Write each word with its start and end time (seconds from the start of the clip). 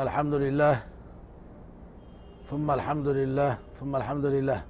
الحمد 0.00 0.34
لله 0.34 0.76
ثم 2.50 2.70
الحمد 2.70 3.08
لله 3.08 3.52
ثم 3.80 3.92
الحمد 4.00 4.26
لله. 4.26 4.60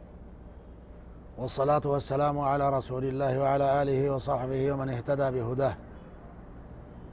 والصلاة 1.38 1.84
والسلام 1.92 2.36
على 2.50 2.66
رسول 2.78 3.04
الله 3.04 3.32
وعلى 3.42 3.66
آله 3.82 4.00
وصحبه 4.10 4.62
ومن 4.72 4.88
اهتدى 4.94 5.26
بهداه. 5.34 5.74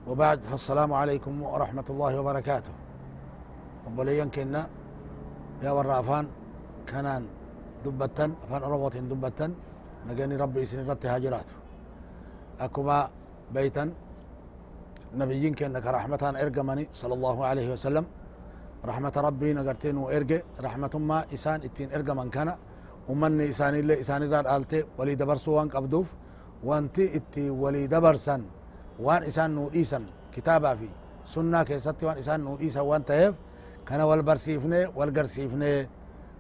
وبعد 0.07 0.39
فالسلام 0.49 0.91
عليكم 0.93 1.33
ورحمة 1.43 1.87
الله 1.89 2.11
وبركاته. 2.19 2.73
وبليا 3.85 4.25
كنا 4.35 4.61
يا 5.63 5.71
ورافان 5.77 6.25
كانان 6.89 7.23
دبتن 7.85 8.31
أفان 8.43 8.61
أروة 8.63 8.95
دبتن 9.13 9.51
نجاني 10.09 10.35
ربي 10.43 10.65
سن 10.65 10.89
رت 10.89 11.05
هاجرات 11.05 11.49
أكما 12.65 12.97
بيتا 13.55 13.85
نبيين 15.15 15.53
كنا 15.55 15.79
كرحمتان 15.79 16.35
إرجمني 16.35 16.89
صلى 16.93 17.13
الله 17.13 17.37
عليه 17.45 17.67
وسلم. 17.73 18.05
رحمة 18.85 19.15
ربي 19.17 19.53
نقرتين 19.53 19.97
وإرجع 19.97 20.39
رحمة 20.61 20.93
ما 20.99 21.25
إسان 21.33 21.61
إتين 21.67 21.93
إرجمن 21.93 22.29
كان. 22.29 22.55
ومن 23.09 23.41
إسان 23.41 23.75
اللي 23.75 24.01
إسان 24.03 24.23
الراد 24.23 24.47
آلتي 24.47 24.83
ولي 24.99 25.15
دبرسو 25.15 25.51
وان 25.57 25.69
قبدوف 25.69 26.15
وانتي 26.63 27.15
إتي 27.15 27.49
ولي 27.49 27.87
دبرسن 27.87 28.41
وان 28.99 29.23
إسان 29.23 29.55
نور 29.55 29.71
إيسان 29.75 30.03
كتابا 30.35 30.75
في. 30.75 30.89
سنة 31.25 31.63
كيستي 31.63 32.05
وان 32.05 32.17
إسان 32.17 32.39
نور 32.43 32.59
إيسان 32.59 32.83
وان 32.83 33.05
تهف 33.05 33.35
كان 33.87 34.01
والبرسيفني 34.01 34.85
والقرسيفني 34.95 35.89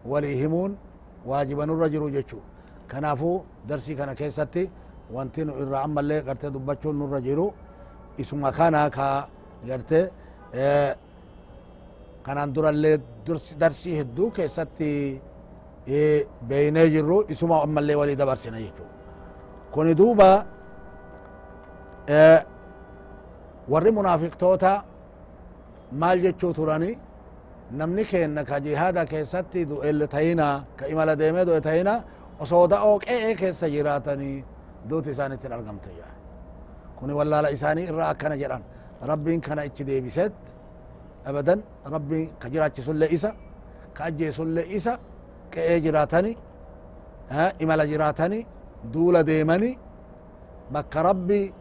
ولي 0.05 0.45
همون. 0.45 0.77
واجبا 1.25 1.63
الرجل 1.63 2.11
جتشو 2.11 2.39
كنافو 2.91 3.41
درسي 3.67 3.95
كان 3.95 4.13
كيستي. 4.13 4.69
وانتي 5.13 5.43
نو 5.43 5.53
إرى 5.61 5.77
أما 5.83 5.99
اللي 6.01 6.19
قرتي 6.19 6.49
دبتشو 6.49 6.91
نور 6.91 7.19
isuma 8.17 8.51
kana 8.51 8.89
ka 8.89 9.07
garte 9.67 10.01
kanan 12.25 12.49
durallee 12.55 12.97
darsii 13.61 13.95
hedduu 13.99 14.29
keessatti 14.37 14.91
beeynee 16.49 16.87
jirru 16.95 17.17
isuma 17.33 17.61
ammallee 17.65 17.95
walii 18.01 18.17
dabarsina 18.21 18.59
jechu 18.65 18.85
kuni 19.73 19.93
duuba 19.97 20.29
warri 23.71 23.91
munaafiqtoota 23.97 24.71
maal 26.01 26.17
jechuu 26.25 26.53
turani 26.59 26.91
namni 27.79 28.03
keenna 28.11 28.43
ka 28.49 28.59
jihaada 28.65 29.05
keessatti 29.13 29.65
du'e 29.71 30.07
tahina 30.13 30.47
ka 30.77 30.85
imala 30.93 31.13
deemee 31.21 31.45
du'e 31.49 31.61
tahina 31.67 31.93
osoo 32.43 32.65
da'oo 32.73 32.99
qe'ee 33.05 33.33
keessa 33.41 33.67
jiraatanii 33.75 34.37
duuti 34.89 35.09
isaanittin 35.15 35.51
argamte 35.57 35.91
yaa 35.99 36.16
كوني 36.99 37.13
ولا 37.13 37.41
لا 37.41 37.49
إساني 37.53 37.89
إرى 37.89 38.13
كان 38.21 38.33
جران. 38.41 38.61
ربي 39.09 39.37
كان 39.37 39.59
إتش 39.59 39.81
دي 39.81 40.01
بسد 40.01 40.33
أبدا 41.29 41.55
ربي 41.93 42.21
كجرات 42.41 42.81
سل 42.81 43.03
إسا 43.03 43.29
كأجي 43.95 44.31
سل 44.37 44.57
إسا 44.59 44.93
كأي 45.51 45.79
جراتني 45.85 46.37
ها 47.29 47.53
إمال 47.61 47.81
جراتني 47.91 48.39
دول 48.93 49.15
ديمني 49.23 49.71
بك 50.73 50.93
ربي 50.97 51.53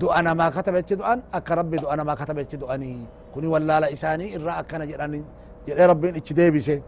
دو 0.00 0.06
أنا 0.18 0.34
ما 0.34 0.46
كتبت 0.50 0.92
دو 0.92 1.04
أن 1.04 1.20
أك 1.34 1.50
ربي 1.58 1.76
دو 1.82 1.88
أنا 1.88 2.02
ما 2.08 2.14
كتبت 2.20 2.54
دو 2.60 2.66
أني 2.74 3.06
كوني 3.34 3.46
ولا 3.46 3.80
لا 3.80 3.88
إساني 3.92 4.26
إرى 4.36 4.62
كان 4.68 4.82
جران. 4.90 5.24
جرى 5.66 5.84
ربي 5.86 6.08
إتش 6.08 6.32
دي 6.32 6.50
بسد 6.50 6.82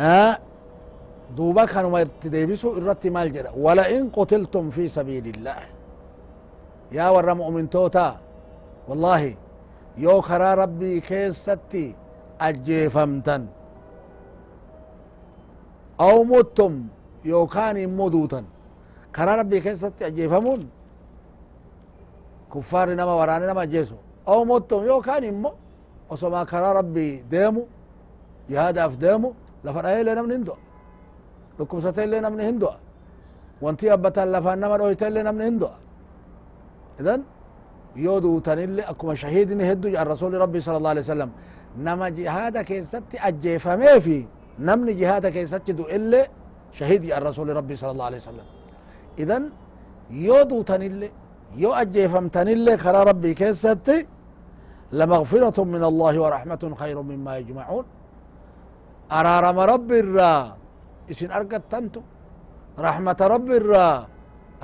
ها 0.00 0.38
دوبا 1.36 1.64
كانوا 1.64 2.04
يا 6.98 7.06
ور 7.14 7.28
مؤمن 7.40 7.64
توتا. 7.74 8.08
والله 8.88 9.22
يو 10.04 10.16
كرا 10.28 10.50
ربي 10.62 10.92
كيستي 11.08 11.86
أجيفمتن 12.48 13.42
أو 16.06 16.16
متم 16.30 16.74
يو 17.30 17.42
كان 17.54 17.76
مدوتا 17.98 18.40
كرا 19.16 19.32
ربي 19.40 19.58
كيستي 19.64 20.02
أجيفمون 20.10 20.60
كفار 22.52 22.88
نما 22.98 23.14
وراني 23.20 23.46
نما 23.50 23.64
جيسو. 23.72 23.98
أو 24.28 24.38
متم 24.50 24.80
يو 24.90 24.98
كان 25.06 25.24
مو. 25.42 25.50
وسما 26.10 26.40
كرا 26.50 26.70
ربي 26.78 27.08
ديمو. 27.32 27.62
جهاد 28.50 28.78
أف 28.78 28.96
ديمو. 29.04 29.32
لفرأي 29.64 30.02
من 30.26 30.32
هندو 30.34 30.54
لكم 31.58 31.78
ستين 31.84 32.24
من 32.32 32.40
هندو 32.48 32.70
وانتي 33.62 33.92
أبتا 33.92 34.22
لفان 34.32 34.58
نما 34.62 34.76
رويتين 34.80 35.12
لنا 35.14 35.30
من 35.36 35.42
هندو 35.48 35.68
إذن 37.00 37.20
يودو 37.96 38.38
تنلي 38.46 38.82
أكما 38.82 39.14
شهيد 39.22 39.50
هدو 39.68 39.88
الرسول 40.02 40.32
ربي 40.44 40.60
صلى 40.66 40.76
الله 40.76 40.92
عليه 40.94 41.06
وسلم. 41.06 41.30
نما 41.86 42.08
جهاد 42.18 42.56
كيست 42.68 43.04
أجيفمي 43.28 44.00
في 44.04 44.18
نمن 44.66 44.88
جهاد 45.00 45.24
كيست 45.36 45.70
دو 45.78 45.84
إلي 45.96 46.22
شهيد 46.78 47.02
الرسول 47.18 47.48
ربي 47.58 47.74
صلى 47.80 47.90
الله 47.94 48.06
عليه 48.08 48.20
وسلم. 48.22 48.46
إذن 49.22 49.42
يودو 50.10 50.58
تنلي 50.70 51.08
يو 51.62 51.70
أجيفم 51.82 52.28
تنلي 52.36 52.76
كرا 52.82 53.00
ربي 53.10 53.30
كيست 53.40 53.88
لمغفرة 54.98 55.58
من 55.74 55.82
الله 55.90 56.14
ورحمة 56.22 56.62
خير 56.80 56.96
مما 57.10 57.32
يجمعون. 57.40 57.84
أرارم 59.18 59.58
رب 59.72 59.90
الرا. 60.02 60.32
إسن 61.10 61.30
أرقت 61.36 61.62
تنتو. 61.72 62.00
رحمة 62.86 63.20
رب 63.34 63.48
الرا. 63.60 63.88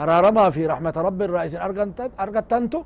أرارما 0.03 0.45
في 0.55 0.63
رحمة 0.73 0.97
رب 0.97 1.21
الرئيس 1.23 1.55
أرقتنتو 2.23 2.81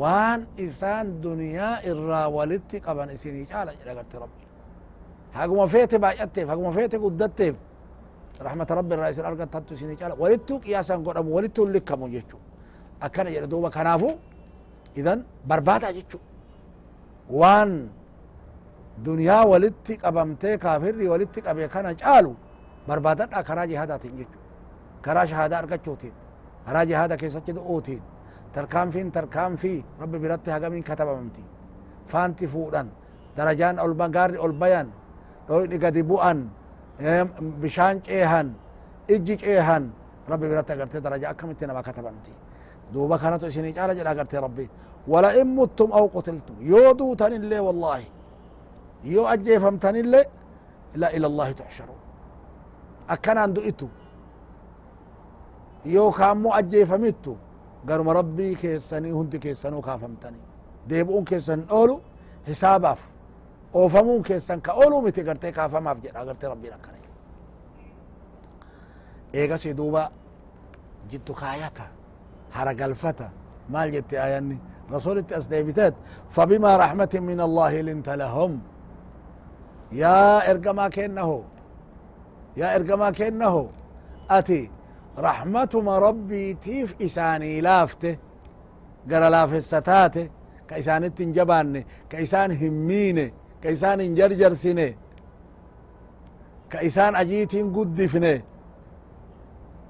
وان 0.00 0.40
إسان 0.64 1.06
دنيا 1.26 1.68
إرا 1.90 2.22
ولدت 2.36 2.72
قبن 2.86 3.08
إسيني 3.16 3.42
جالا 3.50 3.72
جلقت 3.86 4.12
ربي 4.22 4.44
هاقما 5.36 5.66
فيتي 5.72 5.98
بايتيف 5.98 6.46
هاقما 6.50 6.70
فيتي 6.76 6.96
قدتيف. 7.04 7.56
رحمة 8.46 8.66
رب 8.78 8.90
الرئيس 8.92 9.18
أرقتنتو 9.18 9.74
إسيني 9.74 9.94
جالا 10.00 10.14
ولدتو 10.22 10.54
قياسا 10.64 10.94
قدام 11.06 11.28
ولدتو 11.36 11.62
لكمو 11.74 12.06
جيشو 12.14 12.38
أكنا 13.02 13.30
جلدوبا 13.34 13.68
كنافو. 13.74 14.10
إذن 14.98 15.18
بربادا 15.48 15.90
جيشو 15.96 16.18
وان 17.30 17.70
دنيا 19.08 19.38
ولدت 19.52 19.88
قبمتي 20.04 20.56
كافري 20.62 21.06
ولدت 21.12 21.36
قبي 21.46 21.68
كان 21.72 21.86
جالو. 22.00 22.32
بربادا 22.88 23.24
كرا 23.48 23.64
جهادات 23.70 24.04
جيشو 24.06 24.40
كرا 25.04 25.24
شهادة 25.24 25.58
أرقچوتين 25.58 26.14
كرا 26.66 26.82
جهادة 26.84 27.16
كيسا 27.16 27.38
دؤوتين 27.38 28.02
تركان 28.54 28.90
فين؟ 28.90 29.12
تركان 29.12 29.56
في. 29.56 29.82
رب 30.00 30.12
برتي 30.22 30.50
هقمين 30.50 30.82
كتب 30.82 31.08
ممتي 31.08 31.44
فانتي 32.06 32.46
فودان 32.46 32.88
درجان 33.36 33.78
البنغار 33.78 34.30
البيان 34.46 34.88
دوين 35.48 35.84
قدي 35.84 36.02
بوان. 36.02 36.48
بشان 37.62 38.00
إيهان. 38.08 38.52
أجي 39.10 39.36
إيهان. 39.50 39.90
ربي 40.30 40.48
برتي 40.48 40.74
قرتي 40.80 41.00
درجة 41.00 41.30
أكمتي 41.30 41.66
نما 41.66 41.80
كتب 41.80 42.04
ممتي 42.04 42.32
دوبا 42.92 43.16
كانت 43.16 43.44
سيني 43.44 43.70
جالا 43.72 43.92
جلا 43.94 44.10
قرتي 44.10 44.36
ربي. 44.36 44.68
ولا 45.08 45.40
إن 45.40 45.56
متم 45.56 45.92
أو 45.92 46.06
قتلتم. 46.14 46.56
يودو 46.60 47.14
تن 47.14 47.32
اللي 47.32 47.58
والله. 47.66 48.02
يو 49.04 49.26
أجي 49.26 49.60
فمتن 49.60 49.96
اللي 49.96 50.24
لا 50.94 51.16
إلى 51.16 51.26
الله 51.26 51.52
تحشرون. 51.52 52.00
أكنا 53.10 53.44
اندو 53.44 53.60
yookaan 55.84 56.36
immoo 56.36 56.52
ajjeefamittu 56.52 57.38
garuma 57.86 58.12
rabbii 58.12 58.54
keessanii 58.56 59.10
hundi 59.10 59.38
keessanuu 59.38 59.82
kaafamtanii 59.82 60.42
deebi'uun 60.88 61.24
keessan 61.24 61.64
oolu 61.70 62.02
hisaabaaf 62.46 63.00
oofamuun 63.74 64.22
keessan 64.22 64.60
ka 64.62 64.72
ooluu 64.72 65.02
miti 65.02 65.22
gartee 65.24 65.52
kaafamaaf 65.52 65.98
jedha 66.02 66.24
gartee 66.24 66.48
rabbiin 66.48 66.74
akkana 66.74 66.98
eegasi 69.32 69.74
duuba 69.76 70.10
jiddu 71.10 71.34
kaayata 71.34 71.86
haragalfata 72.50 73.30
maal 73.68 73.90
jette 73.94 74.16
ayanni 74.26 74.58
rasulitti 74.90 75.34
as 75.34 75.46
deebiteet 75.50 75.94
fabima 76.28 76.76
raxmatin 76.82 77.22
min 77.22 77.40
allahi 77.40 77.82
linta 77.88 78.16
lahum 78.22 78.52
yaa 80.02 80.42
ergamaa 80.52 80.90
kennaho 80.90 81.38
yaa 82.56 82.72
ergamaa 82.78 83.12
kennaho 83.12 83.62
ati 84.38 84.60
رحمتما 85.18 85.98
ربي 85.98 86.54
تيف 86.54 87.02
إساني 87.02 87.60
لافته 87.60 88.16
قرأ 89.10 89.30
لاف 89.30 89.54
الستاته 89.54 90.28
كإسان 90.68 91.04
التنجبان 91.04 91.84
كإسان 92.10 92.50
همين 92.52 93.32
كإسان 93.62 94.00
انجرجر 94.00 94.52
سنه 94.54 94.94
كإسان 96.70 97.16
أجيتين 97.16 97.72
قدفن 97.76 98.42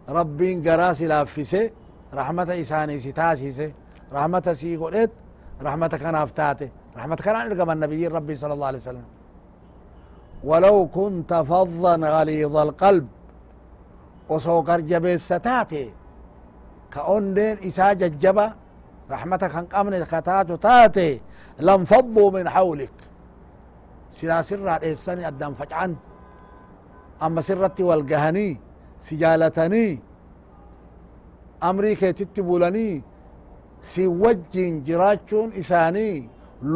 ربي 0.09 0.71
قراس 0.71 1.03
لافسه 1.03 1.71
رحمة 2.15 2.61
إساني 2.61 2.99
ستاسيس 2.99 3.63
رحمة 4.13 4.53
سيقولت 4.53 5.11
رحمة 5.63 5.89
كان 5.89 5.99
كنافتاته 5.99 6.69
رحمة 6.97 7.17
كان 7.17 7.37
عن 7.37 7.71
النبي 7.71 8.07
ربي 8.07 8.35
صلى 8.35 8.53
الله 8.53 8.67
عليه 8.67 8.79
وسلم. 8.79 9.05
ولو 10.45 10.87
كنت 10.87 11.35
فظا 11.35 11.97
غليظ 11.97 12.57
القلب 12.57 13.07
osoo 14.35 14.61
garjabeessa 14.69 15.37
taate 15.47 15.83
ka 16.93 17.01
onneen 17.17 17.57
isaa 17.69 17.93
jajjaba 18.01 18.47
rahmata 19.13 19.47
kan 19.55 19.67
qabne 19.73 19.97
ka 20.13 20.21
taatu 20.29 20.55
taate 20.67 21.07
lanfadduu 21.69 22.29
min 22.37 22.47
hawlik 22.55 22.95
silaa 24.17 24.43
sirraa 24.51 24.79
dheessani 24.83 25.23
addan 25.31 25.53
fac'an 25.61 25.93
amma 27.25 27.41
sirratti 27.49 27.83
wal 27.89 28.03
gahanii 28.11 28.53
si 29.05 29.13
jaalatanii 29.23 29.93
amrii 31.69 31.97
keetitti 32.01 32.43
bulanii 32.49 32.95
si 33.91 34.03
wajjin 34.23 34.73
jiraachuun 34.87 35.51
isaanii 35.63 36.17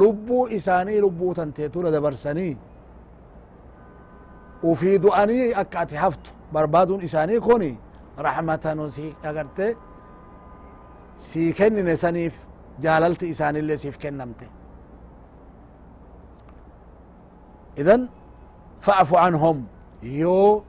lubbuu 0.00 0.44
isaanii 0.58 1.00
lubbuu 1.04 1.32
tanteetula 1.38 1.90
dabarsanii 1.96 2.52
ufii 4.70 4.98
du'anii 5.04 5.46
akka 5.62 5.76
ati 5.84 5.96
haftu 6.04 6.30
barbaaduun 6.54 7.00
isaanii 7.08 7.40
kun 7.46 7.62
rahmata 8.26 8.70
nu 8.78 8.84
si 8.96 9.06
agarte 9.30 9.66
sii 11.28 11.52
kennine 11.58 11.94
saniif 12.04 12.34
jaalalti 12.84 13.26
isaanillee 13.34 13.76
siif 13.82 13.96
kennamte 14.02 14.46
idan 17.82 18.02
fa'fu 18.86 19.16
anhum 19.26 19.58
yoo 20.22 20.62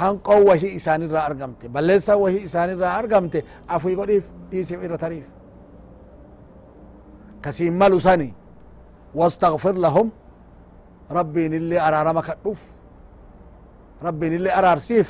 hanqoo 0.00 0.40
wahii 0.48 0.72
isaanirraa 0.78 1.24
argamte 1.30 1.64
balleessa 1.74 2.12
wahii 2.24 2.42
isaanirraa 2.48 2.92
argamte 3.00 3.38
afui 3.74 3.94
godhiif 4.00 4.24
dhiisiif 4.50 4.80
irra 4.86 4.98
tariif 5.04 5.26
kasiin 7.44 7.74
malu 7.82 8.00
sani 8.08 8.30
واستغفر 9.14 9.72
لهم 9.72 10.10
ربين 11.12 11.54
اللي 11.54 11.76
أرارما 11.88 12.20
كدوف 12.20 12.60
ربين 14.02 14.32
اللي 14.34 14.58
أرارسيف. 14.58 15.08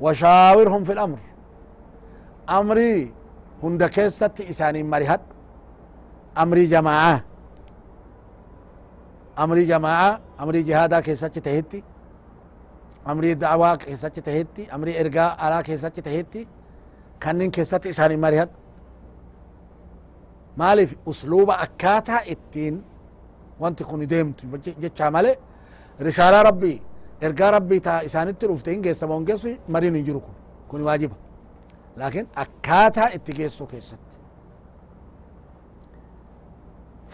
وشاورهم 0.00 0.84
في 0.84 0.92
الأمر. 0.92 1.18
أمري 2.48 3.12
هند 3.62 3.84
كيست 3.84 4.40
إساني 4.40 4.82
مريهد. 4.82 5.20
أمري 6.38 6.66
جماعة. 6.66 7.24
أمري 9.38 9.64
جماعة. 9.64 10.20
أمري 10.40 10.62
جهادا 10.62 11.00
كيست 11.00 11.38
تهتي 11.38 11.82
أمري 13.06 13.34
دعوة 13.34 13.76
كيست 13.76 14.06
تهتي 14.26 14.74
أمري 14.74 15.00
إرقاء 15.00 15.36
على 15.38 15.62
كيست 15.62 15.86
تهتي 15.86 16.46
كنن 17.22 17.50
كيست 17.50 17.86
إساني 17.86 18.16
مريهد. 18.16 18.50
maaliif 20.56 20.94
usluuba 21.06 21.58
akkaataa 21.58 22.22
ittiin 22.32 22.74
wanti 23.60 23.84
kun 23.84 24.00
deemtu 24.12 24.46
jecha 24.82 25.10
male 25.10 25.32
risaalaa 26.06 26.42
rabbii 26.50 26.78
ergaa 27.26 27.50
rabbii 27.56 27.80
taa 27.80 28.00
isaanitti 28.08 28.46
dhufte 28.50 28.70
hin 28.74 28.82
geessama 28.86 29.14
hin 29.14 29.26
geessu 29.28 29.48
mariin 29.68 29.94
hin 29.98 30.04
jiru 30.08 30.20
kun 30.26 30.34
kun 30.68 30.82
waajiba 30.88 31.16
laakin 31.96 32.26
akkaataa 32.44 33.08
itti 33.18 33.32
geessuu 33.40 33.66
keessatti 33.66 34.14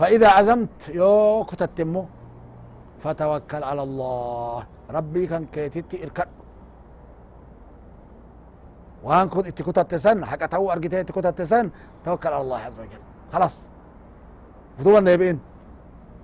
فإذا 0.01 0.29
عزمت 0.29 0.89
يو 1.01 1.45
كتت 1.45 1.81
مو 1.93 2.03
فتوكل 3.05 3.63
على 3.71 3.83
الله 3.83 4.67
ربي 4.97 5.27
كان 5.27 5.45
كيتتي 5.53 6.05
اركد 6.05 6.29
وان 9.05 9.29
كنت 9.29 9.47
اتي 9.47 9.63
كتت 9.63 9.95
سن 9.95 10.25
حق 10.25 10.43
تو 10.53 10.71
ارقتي 10.73 11.01
اتي 11.01 11.13
كتت 11.13 11.43
سن 11.43 11.67
توكل 12.05 12.33
على 12.33 12.43
الله 12.43 12.61
عز 12.69 12.79
وجل 12.81 13.03
خلاص 13.33 13.55
فدوبا 14.79 15.01
نيبين 15.01 15.39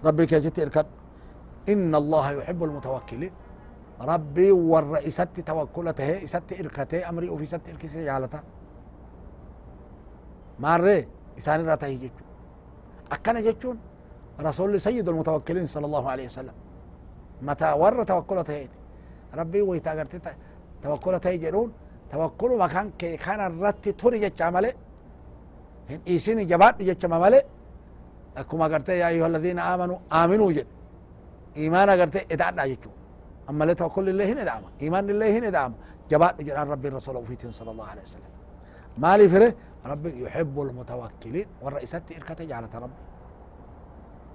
ربي 0.06 0.26
كيتتي 0.30 0.62
اركد 0.62 0.86
إن 1.72 1.94
الله 1.94 2.24
يحب 2.38 2.60
المتوكلين. 2.64 3.32
ربي 4.00 4.50
والرئيسة 4.72 5.34
توكلته 5.46 6.24
إسات 6.24 6.52
إركته 6.60 7.08
أمري 7.08 7.28
وفي 7.32 7.46
ست 7.52 7.64
إركسي 7.72 8.04
جالتا 8.04 8.40
ماري 10.62 11.08
إسان 11.38 11.60
راته 11.68 11.88
جيجو 12.02 12.24
أكنا 13.12 13.40
جيجون 13.46 13.76
رسول 14.40 14.80
سيد 14.86 15.08
المتوكلين 15.08 15.66
صلى 15.74 15.86
الله 15.86 16.04
عليه 16.12 16.26
وسلم. 16.30 16.56
متى 17.42 17.72
ور 17.72 18.02
توكلته 18.02 18.68
ربي 19.40 19.60
ويتاغرت 19.68 20.14
توكلته 20.82 21.34
جرون 21.42 21.72
توكل 22.12 22.50
مكان 22.58 22.86
كي 23.00 23.16
كان 23.16 23.40
الرت 23.48 23.88
توري 24.00 24.18
جيج 24.18 24.42
عمله 24.42 24.72
هن 25.90 26.00
إيسيني 26.08 26.44
جبات 26.44 26.76
جيج 28.36 28.54
ممله 28.54 28.64
أكما 28.64 28.64
قرت 28.64 28.88
يا 28.88 29.08
أيها 29.08 29.26
الذين 29.26 29.58
آمنوا 29.58 29.98
آمنوا 30.12 30.52
جد. 30.52 30.66
إيمان 31.56 31.90
قرت 31.90 32.32
إدعنا 32.32 32.66
جيجو 32.66 32.90
أما 33.50 33.64
لا 33.64 33.72
توكل 33.72 34.08
الله 34.08 34.32
هنا 34.32 34.44
دعم 34.44 34.62
إيمان 34.82 35.10
الله 35.10 35.38
هنا 35.38 35.50
دعم 35.50 35.74
جبات 36.10 36.42
جران 36.42 36.68
ربي 36.70 36.88
الرسول 36.88 37.16
وفيتين 37.16 37.50
صلى 37.50 37.70
الله 37.70 37.86
عليه 37.86 38.02
وسلم. 38.02 38.32
مالي 38.98 39.28
فره 39.28 39.54
ربي 39.86 40.22
يحب 40.22 40.60
المتوكلين. 40.60 41.46
والرئيسات 41.62 42.12
إركته 42.12 42.44
جالة 42.44 42.68
ربي. 42.74 43.02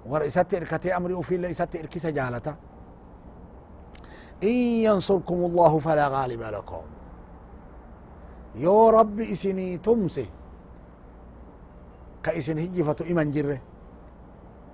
ورئيسات 0.06 0.54
إركته 0.54 0.96
أمري 0.96 1.14
وفي 1.14 1.36
لئيسات 1.36 1.76
إركسة 1.76 2.10
جالته 2.10 2.54
إن 4.42 4.48
ينصركم 4.88 5.34
الله 5.34 5.78
فلا 5.78 6.08
غالب 6.08 6.42
لكم. 6.42 6.82
يو 8.54 8.88
ربي 8.88 9.32
إسني 9.32 9.78
تمسي. 9.78 10.26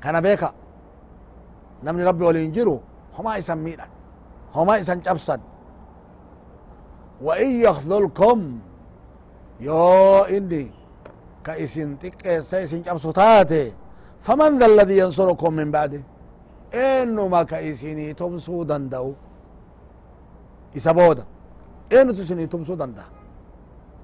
كان 0.02 0.20
بيكا 0.20 0.52
نمني 1.84 2.04
ربي 2.04 2.24
ولين 2.24 2.52
جرو 2.52 2.80
هما 3.18 3.36
يسمينا 3.36 3.86
هما 4.54 4.80
إسان 4.80 5.00
جبسن 5.00 5.40
وإن 7.22 7.50
يخذلكم 7.66 8.38
يو 9.60 10.22
إني 10.36 10.70
كإسن 11.44 11.98
تكيسا 11.98 12.64
إسن 12.64 12.82
جبسو 12.82 13.10
تاتي 13.10 13.72
فمن 14.20 14.58
ذا 14.58 14.66
الذي 14.66 14.98
ينصركم 14.98 15.52
من 15.52 15.70
بعده 15.70 16.02
إنما 16.74 17.42
كإسني 17.42 18.14
تمسو 18.14 18.62
دندو 18.70 19.12
إسا 20.76 20.92
بودا 20.92 21.24
إنو 21.92 22.12
تسني 22.12 22.46
تمسو 22.46 22.74
دندا 22.74 23.04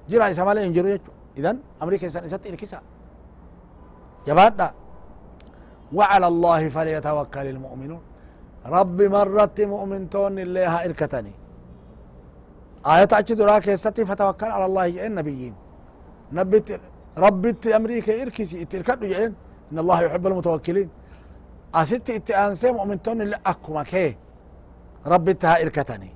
جرا 0.09 0.25
إسا 0.31 0.43
مالي 0.43 0.65
إنجرو 0.67 0.87
يجو 0.87 1.11
إذن 1.37 1.57
أمريكا 1.83 2.07
إسان 2.07 2.23
إسات 2.27 2.47
إركسا 2.47 2.79
جبادا 4.27 4.67
وعلى 5.93 6.27
الله 6.27 6.69
فليتوكل 6.69 7.47
المؤمنون. 7.47 8.01
ربي 8.65 9.07
مرت 9.07 9.61
مؤمنتون 9.61 10.39
اللي 10.39 10.65
ها 10.65 10.85
إركتني. 10.85 11.33
آية 12.85 13.07
أجي 13.11 13.35
درا 13.35 13.59
كيستي 13.59 14.05
فتوكل 14.05 14.45
على 14.45 14.65
الله 14.65 14.87
جئين 14.89 15.15
نبيين. 15.15 15.55
نبت 16.31 16.81
ربت 17.17 17.67
أمريكا 17.67 18.21
إركسي 18.21 18.61
إتركت 18.61 18.99
جئين 18.99 19.33
إن 19.71 19.79
الله 19.79 20.01
يحب 20.01 20.27
المتوكلين. 20.27 20.89
أست 21.75 22.09
إتأنسي 22.09 22.71
مؤمنتون 22.71 23.21
اللي 23.21 23.39
أكما 23.45 23.83
كي 23.83 24.17
ربتها 25.07 25.61
إركتني. 25.63 26.11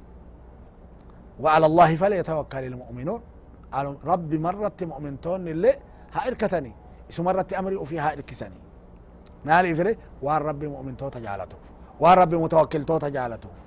وعلى 1.40 1.66
الله 1.66 1.96
فليتوكل 1.96 2.64
المؤمنون. 2.64 3.22
ربي 4.06 4.38
مرت 4.38 4.84
مؤمنتون 4.84 5.48
اللي 5.48 5.76
ها 6.14 6.28
إركتني. 6.28 6.74
إسو 7.10 7.24
مرت 7.24 7.54
أمري 7.54 7.76
وفيها 7.76 8.14
إركسني. 8.14 8.69
نالي 9.46 9.76
فري 9.76 9.98
وان 10.22 10.42
ربي 10.42 10.68
مؤمن 10.68 10.98
توتا 10.98 11.20
جالتوف 11.20 11.72
وان 12.00 12.18
ربي 12.18 12.38
متوكل 12.38 12.86
توتا 12.86 13.10
جالتوف 13.10 13.58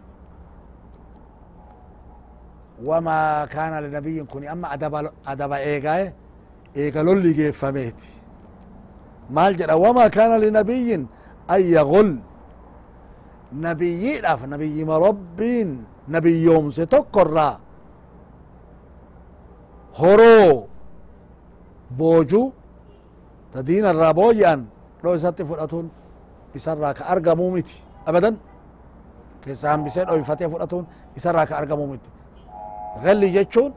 وما 2.85 3.45
كان 3.45 3.83
لنبي 3.83 4.25
كوني 4.25 4.53
أما 4.53 4.75
أدب 4.75 5.11
أدب 5.27 5.53
إيغاي 5.53 6.13
إيغا 6.77 7.03
لولي 7.03 7.33
جيفميتي. 7.33 8.09
مال 9.31 9.57
جرى 9.57 9.73
وما 9.73 10.09
كان 10.09 10.41
لنبي 10.41 10.95
أن 11.51 11.61
يغل. 11.61 12.19
نبي 13.53 14.21
لاف 14.21 14.45
نبي 14.45 14.85
مربين 14.85 15.85
نبي 16.09 16.43
يوم 16.43 16.71
ستكرا. 16.71 17.61
هرو. 20.01 20.67
بوجو. 21.91 22.53
لو 25.05 25.11
isatti 25.19 25.43
fudhatuun 25.45 25.87
isarraa 26.55 26.95
ka 26.95 27.05
argamuu 27.13 27.51
miti 27.55 27.77
abadan 28.07 28.35
keessa 29.45 29.67
hambisee 29.73 30.05
dhoyfatee 30.09 30.49
fudhatuun 30.53 30.85
isarraa 31.19 31.47
ka 31.51 31.55
argamuu 31.61 31.87
miti 31.93 32.09
galli 33.05 33.29
jechuun 33.37 33.73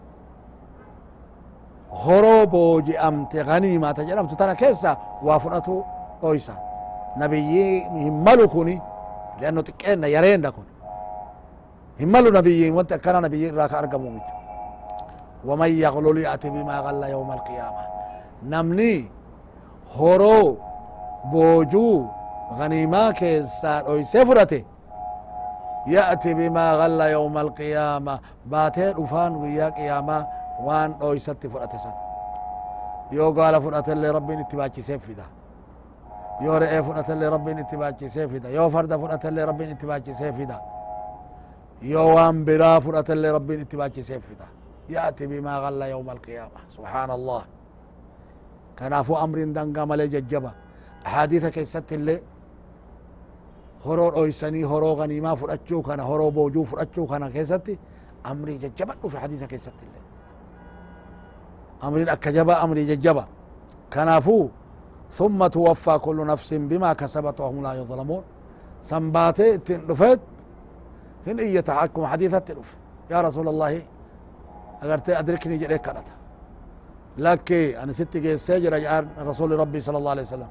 horoo 2.03 2.43
booji'amte 2.53 3.39
ganiimaata 3.49 4.01
jedhamtu 4.09 4.35
tana 4.39 4.55
keessa 4.61 4.91
waa 5.25 5.39
fudhatu 5.43 5.75
dhoysa 6.21 6.53
nabiyyii 7.21 7.75
hin 8.03 8.13
malu 8.27 8.45
kuni 8.53 8.75
lianno 9.39 9.61
xiqqeenna 9.67 10.07
yareenna 10.15 10.49
kun 10.55 10.65
hin 11.99 12.09
malu 12.15 12.29
nabiyyiin 12.37 12.73
wanti 12.77 12.93
akkana 12.97 13.19
nabiyyi 13.25 13.47
irraa 13.51 13.69
ka 13.71 13.77
argamu 13.83 14.07
miti 14.15 14.33
waman 15.47 15.69
yaglul 15.83 16.17
ya'ti 16.27 16.47
bimaa 16.55 16.81
galla 16.85 17.05
yawma 17.13 17.33
alqiyaama 17.37 17.83
namni 18.53 18.91
horoo 19.97 20.57
boojuu 21.31 22.07
ganiimaa 22.57 23.13
keessaa 23.19 23.77
dhoysee 23.87 24.25
fudhate 24.25 24.59
ya'ti 25.95 26.35
bimaa 26.35 26.71
galla 26.81 27.07
yawma 27.15 27.39
alqiyaama 27.45 28.19
baatee 28.49 28.89
dhufaan 28.97 29.33
guyyaa 29.41 29.71
qiyaamaa 29.77 30.21
waan 30.67 30.91
dhoysatti 30.99 31.47
fudhate 31.53 31.77
san 31.83 31.93
yoo 33.11 33.31
gaala 33.37 33.61
fudhatellee 33.61 34.11
rabbiin 34.17 34.39
itti 34.45 34.55
baachisee 34.57 34.99
fida 35.07 35.25
yoo 36.45 36.59
re'ee 36.59 36.81
fudhatellee 36.87 37.29
rabbiin 37.35 37.59
itti 37.63 37.77
baachisee 37.77 38.27
fida 38.33 38.49
yoo 38.57 38.69
farda 38.69 38.97
fudhatellee 39.03 39.45
rabbiin 39.45 39.71
itti 39.75 39.85
baachisee 39.91 40.31
fida 40.37 40.57
yoo 41.93 42.07
waan 42.15 42.45
biraa 42.45 42.79
fudhatellee 42.81 43.31
rabbiin 43.37 43.61
itti 43.65 43.77
baachisee 43.77 44.19
fida 44.19 44.47
ya'ti 44.89 45.27
bimaa 45.27 45.59
galla 45.61 45.87
yawma 45.93 46.11
alqiyaama 46.17 46.59
subxaana 46.75 47.13
allah 47.13 47.43
kanaafuu 48.75 49.17
amriin 49.25 49.53
dangaa 49.53 49.85
malee 49.85 50.07
حديثة 51.05 51.49
كي 51.49 51.65
ست 51.65 51.93
اللي 51.93 52.21
هرور 53.85 54.17
أويساني 54.17 54.65
هرور 54.65 54.93
غني 54.99 55.21
ما 55.21 55.35
فرأتشو 55.35 55.81
كان 55.81 55.99
هرور 55.99 56.29
بوجو 56.29 56.63
فرأتشو 56.63 57.05
كان 57.05 57.29
كي 57.29 57.45
ستي 57.45 57.77
أمري 58.25 58.57
ججبا 58.57 58.95
في 59.07 59.19
حديثة 59.19 59.45
كي 59.45 59.57
ست 59.57 59.67
اللي. 59.67 60.01
أمري 61.83 62.03
الأكجبا 62.03 62.63
أمري 62.63 62.85
ججبا 62.85 63.25
كنافو 63.93 64.47
ثم 65.11 65.47
توفى 65.47 65.97
كل 65.97 66.25
نفس 66.25 66.53
بما 66.53 66.93
كسبت 66.93 67.41
وهم 67.41 67.63
لا 67.63 67.73
يظلمون. 67.73 68.23
سنباتي 68.83 69.57
تنفت 69.57 70.19
هن 71.27 71.39
إيه 71.39 71.59
تحكم 71.59 72.05
حديثة 72.05 72.39
تنف 72.39 72.75
يا 73.11 73.21
رسول 73.21 73.47
الله 73.47 73.81
أغرت 74.83 75.09
أدركني 75.09 75.57
جريك 75.57 75.81
كانت. 75.81 76.07
لكي 77.17 77.83
أنا 77.83 77.91
ستي 77.93 78.19
كي 78.19 78.37
سجر 78.37 79.05
رسول 79.19 79.51
ربي 79.59 79.79
صلى 79.79 79.97
الله 79.97 80.09
عليه 80.09 80.21
وسلم. 80.21 80.47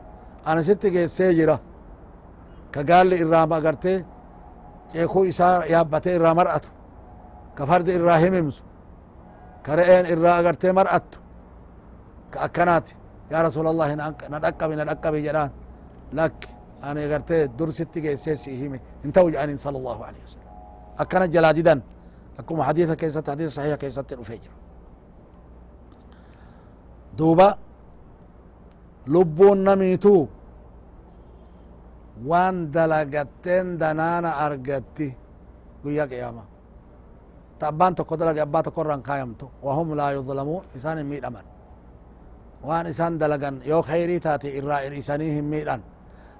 أنا 0.46 0.62
ست 0.62 0.86
جي 0.86 1.06
سيجرة 1.06 1.60
كقال 2.72 3.06
لي 3.06 3.22
إرام 3.22 3.52
أغرتي 3.52 4.04
يكو 4.94 5.24
إسا 5.24 5.64
يابتي 5.64 6.16
إرا 6.16 6.32
مرأته 6.32 6.68
كفرد 7.56 7.88
إرا 7.90 8.16
هممس 8.28 8.62
كرئين 9.66 10.04
إرا 10.18 10.38
أغرتي 10.38 10.72
مرأته 10.72 11.18
كأكناتي 12.32 12.94
يا 13.30 13.42
رسول 13.42 13.66
الله 13.66 13.94
ندقبي 14.34 14.76
ندقبي 14.76 15.22
جران 15.22 15.50
لك 16.12 16.48
أنا 16.84 17.14
قرتي 17.14 17.46
درستي 17.46 18.00
جيسيسي 18.00 18.62
هيمي 18.62 18.80
انتو 19.04 19.30
جانين 19.30 19.56
صلى 19.56 19.78
الله 19.78 20.04
عليه 20.04 20.22
وسلم 20.24 20.42
أكنا 20.98 21.26
جلاددا 21.26 21.80
أكم 22.38 22.62
حديثة 22.62 22.94
كيسة 22.94 23.24
حديث 23.28 23.54
صحيح 23.54 23.74
كيسة 23.74 24.04
الأفجر 29.08 29.12
دوبا 29.12 29.24
لبون 29.24 29.64
نميتو 29.64 30.26
وان 32.26 32.70
دلقتين 32.70 33.78
دنانا 33.78 34.46
أرقتي 34.46 35.08
ويا 35.84 36.04
قيامة 36.04 36.42
تأبان 37.60 37.94
تقو 37.94 38.14
دلق 38.16 38.40
أبا 38.40 38.60
تقرن 38.60 39.00
قايمتو 39.00 39.46
وهم 39.62 39.94
لا 39.94 40.10
يظلمون 40.10 40.62
إسان 40.76 40.98
ميد 41.06 41.24
أمن 41.24 41.46
waan 42.64 42.86
isaan 42.88 43.20
dalagan 43.20 43.60
yoo 43.70 43.82
khayrii 43.84 44.20
taate 44.20 44.48
irraa 44.48 44.80
isanii 44.88 45.32
hin 45.36 45.44
miidhan 45.44 45.82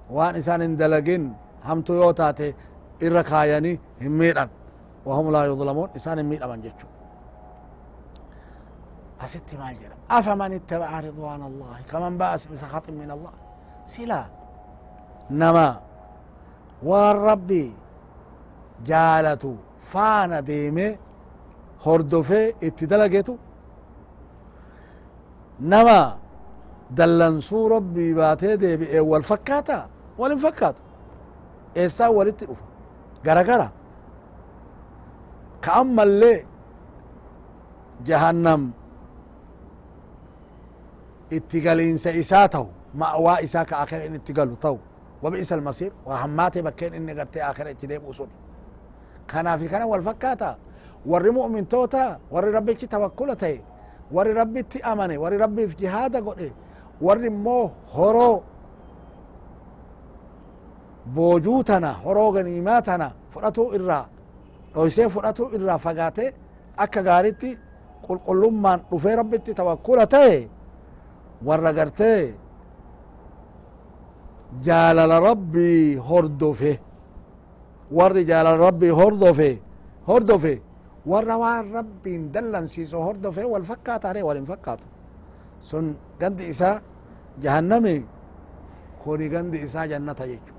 waan 0.09 0.35
isaan 0.35 0.61
hin 0.61 0.73
dalagin 0.79 1.23
hamtu 1.61 1.93
yoo 1.93 2.13
taate 2.13 2.55
irra 3.01 3.23
kaayanii 3.23 3.79
hin 4.01 4.11
miidhan 4.11 4.49
wahum 5.05 5.31
laa 5.31 5.45
yudlamuun 5.45 5.89
isaan 5.95 6.17
hin 6.17 6.25
miidhaman 6.25 6.61
jechu 6.65 6.87
asitti 9.23 9.55
maal 9.61 9.75
jedha 9.81 9.95
afaman 10.17 10.51
ittabaca 10.59 10.97
ridwaan 11.07 11.41
allahi 11.51 11.83
kaman 11.91 12.13
ba'as 12.21 12.41
bisakatin 12.51 12.95
min 13.01 13.09
allah 13.15 13.33
sila 13.93 14.19
nama 15.41 15.67
waan 16.89 17.15
rabbi 17.29 17.63
jaalatu 18.89 19.51
faana 19.91 20.37
deeme 20.49 20.87
hordofee 21.85 22.47
itti 22.67 22.85
dalagetu 22.91 23.33
nama 25.73 25.99
dallansuu 26.97 27.65
rabbii 27.75 28.11
baatee 28.19 28.53
deebi'ee 28.63 29.01
wal 29.11 29.25
fakkaata 29.31 29.77
wal 30.19 30.31
hin 30.33 30.41
fakkaatu 30.47 30.81
eessaa 31.81 32.09
walitti 32.17 32.45
dhufa 32.49 32.65
gara 33.25 33.43
gara 33.49 33.67
ka 35.63 35.71
ammallee 35.81 36.39
jahannam 38.09 38.61
itti 41.39 41.61
galiinsa 41.61 42.09
isaa 42.11 42.47
ta'u 42.47 42.67
ma'waa 43.01 43.39
isaa 43.45 43.65
ka 43.65 43.75
akhira 43.83 44.03
in 44.07 44.15
itti 44.15 44.33
galu 44.33 44.55
ta'u 44.55 44.79
وبئس 45.23 45.53
المصير. 45.53 45.91
وهماتي 46.05 46.61
بكين 46.61 46.93
اني 46.93 47.13
قرتي 47.13 47.41
آخر 47.41 47.69
اتديب 47.69 48.03
وصول 48.03 48.27
كان 49.27 49.57
في 49.57 49.67
كان 49.67 49.83
والفكاتا. 49.83 50.57
ور 51.05 51.31
مؤمن 51.31 51.69
توتا. 51.69 52.19
ور 52.31 52.43
ربي 52.53 52.73
توكلتي. 52.73 53.61
ور 54.11 54.27
ربي 54.27 54.65
امني 54.85 55.17
ور 55.17 55.33
ربي 55.33 55.67
في 55.67 55.75
جهاد 55.75 56.15
قد 56.27 56.51
ور 57.01 57.29
مو 57.29 57.71
هرو 57.95 58.41
بوجوتنا. 61.15 61.91
هرو 62.05 62.29
غنيماتنا 62.35 63.11
فرأتو 63.31 63.73
إرا. 63.75 63.99
رويسي 64.75 65.09
فرأتو 65.09 65.43
إرا 65.55 65.77
فقاتي. 65.77 66.33
أكا 66.79 67.01
غارتي 67.01 67.57
قل 68.03 68.17
قل 68.27 68.41
لما 68.41 68.79
رفي 68.93 69.15
ربي 69.15 69.37
توكلتي. 69.37 70.49
ور 71.47 71.65
قرتي 71.77 72.15
جالل 74.65 75.11
ربي 75.29 75.99
هردفه. 76.09 76.75
ور 77.97 78.13
جالل 78.29 78.57
ربي 78.67 78.89
هردفه. 78.99 79.51
هردفه. 80.09 80.57
ور 81.11 81.29
وان 81.41 81.65
ربي 81.77 82.13
دلن 82.33 82.65
سيسو 82.73 82.99
هردفه 83.07 83.45
والفكات 83.45 84.01
عليه 84.09 84.23
والانفكات 84.27 84.79
سن 85.69 85.85
قند 86.21 86.39
إسا 86.51 86.81
جهنمي. 87.43 87.97
كوني 89.03 89.27
قند 89.33 89.53
إسا 89.65 89.81
جنة 89.91 90.19
يجو. 90.33 90.55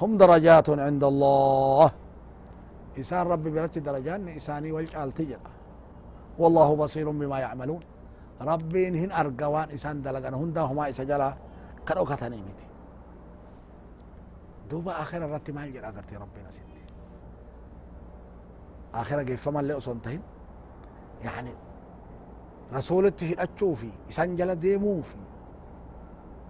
هم 0.00 0.10
درجات 0.22 0.68
عند 0.70 1.04
الله. 1.12 1.90
إسان 3.00 3.26
ربي 3.32 3.50
برتي 3.54 3.80
درجان 3.80 4.28
إساني 4.28 4.72
والجعل 4.72 5.10
تجرى. 5.18 5.50
والله 6.38 6.68
بصير 6.82 7.06
بما 7.10 7.38
يعملون. 7.46 7.82
ربين 8.40 8.96
هن 8.96 9.12
أرجوان 9.12 9.70
إنسان 9.70 10.02
دلقان 10.02 10.34
هن 10.34 10.52
ده 10.52 10.62
هما 10.62 10.88
إسجلا 10.88 11.34
كانوا 11.86 12.04
كثاني 12.04 12.36
متي 12.36 12.66
دوبا 14.70 15.02
آخر 15.02 15.24
الرتي 15.24 15.52
ما 15.52 15.66
يجي 15.66 15.80
أقرتي 15.80 16.16
ربنا 16.16 16.50
ستي 16.50 16.82
آخر 18.94 19.22
جيف 19.22 19.42
فما 19.42 19.60
اللي 19.60 19.76
أصنتهن 19.76 20.20
يعني 21.24 21.50
رسولته 22.74 23.36
أشوفي 23.38 23.90
إنسان 24.06 24.36
جل 24.36 24.54
ديموفي 24.54 25.14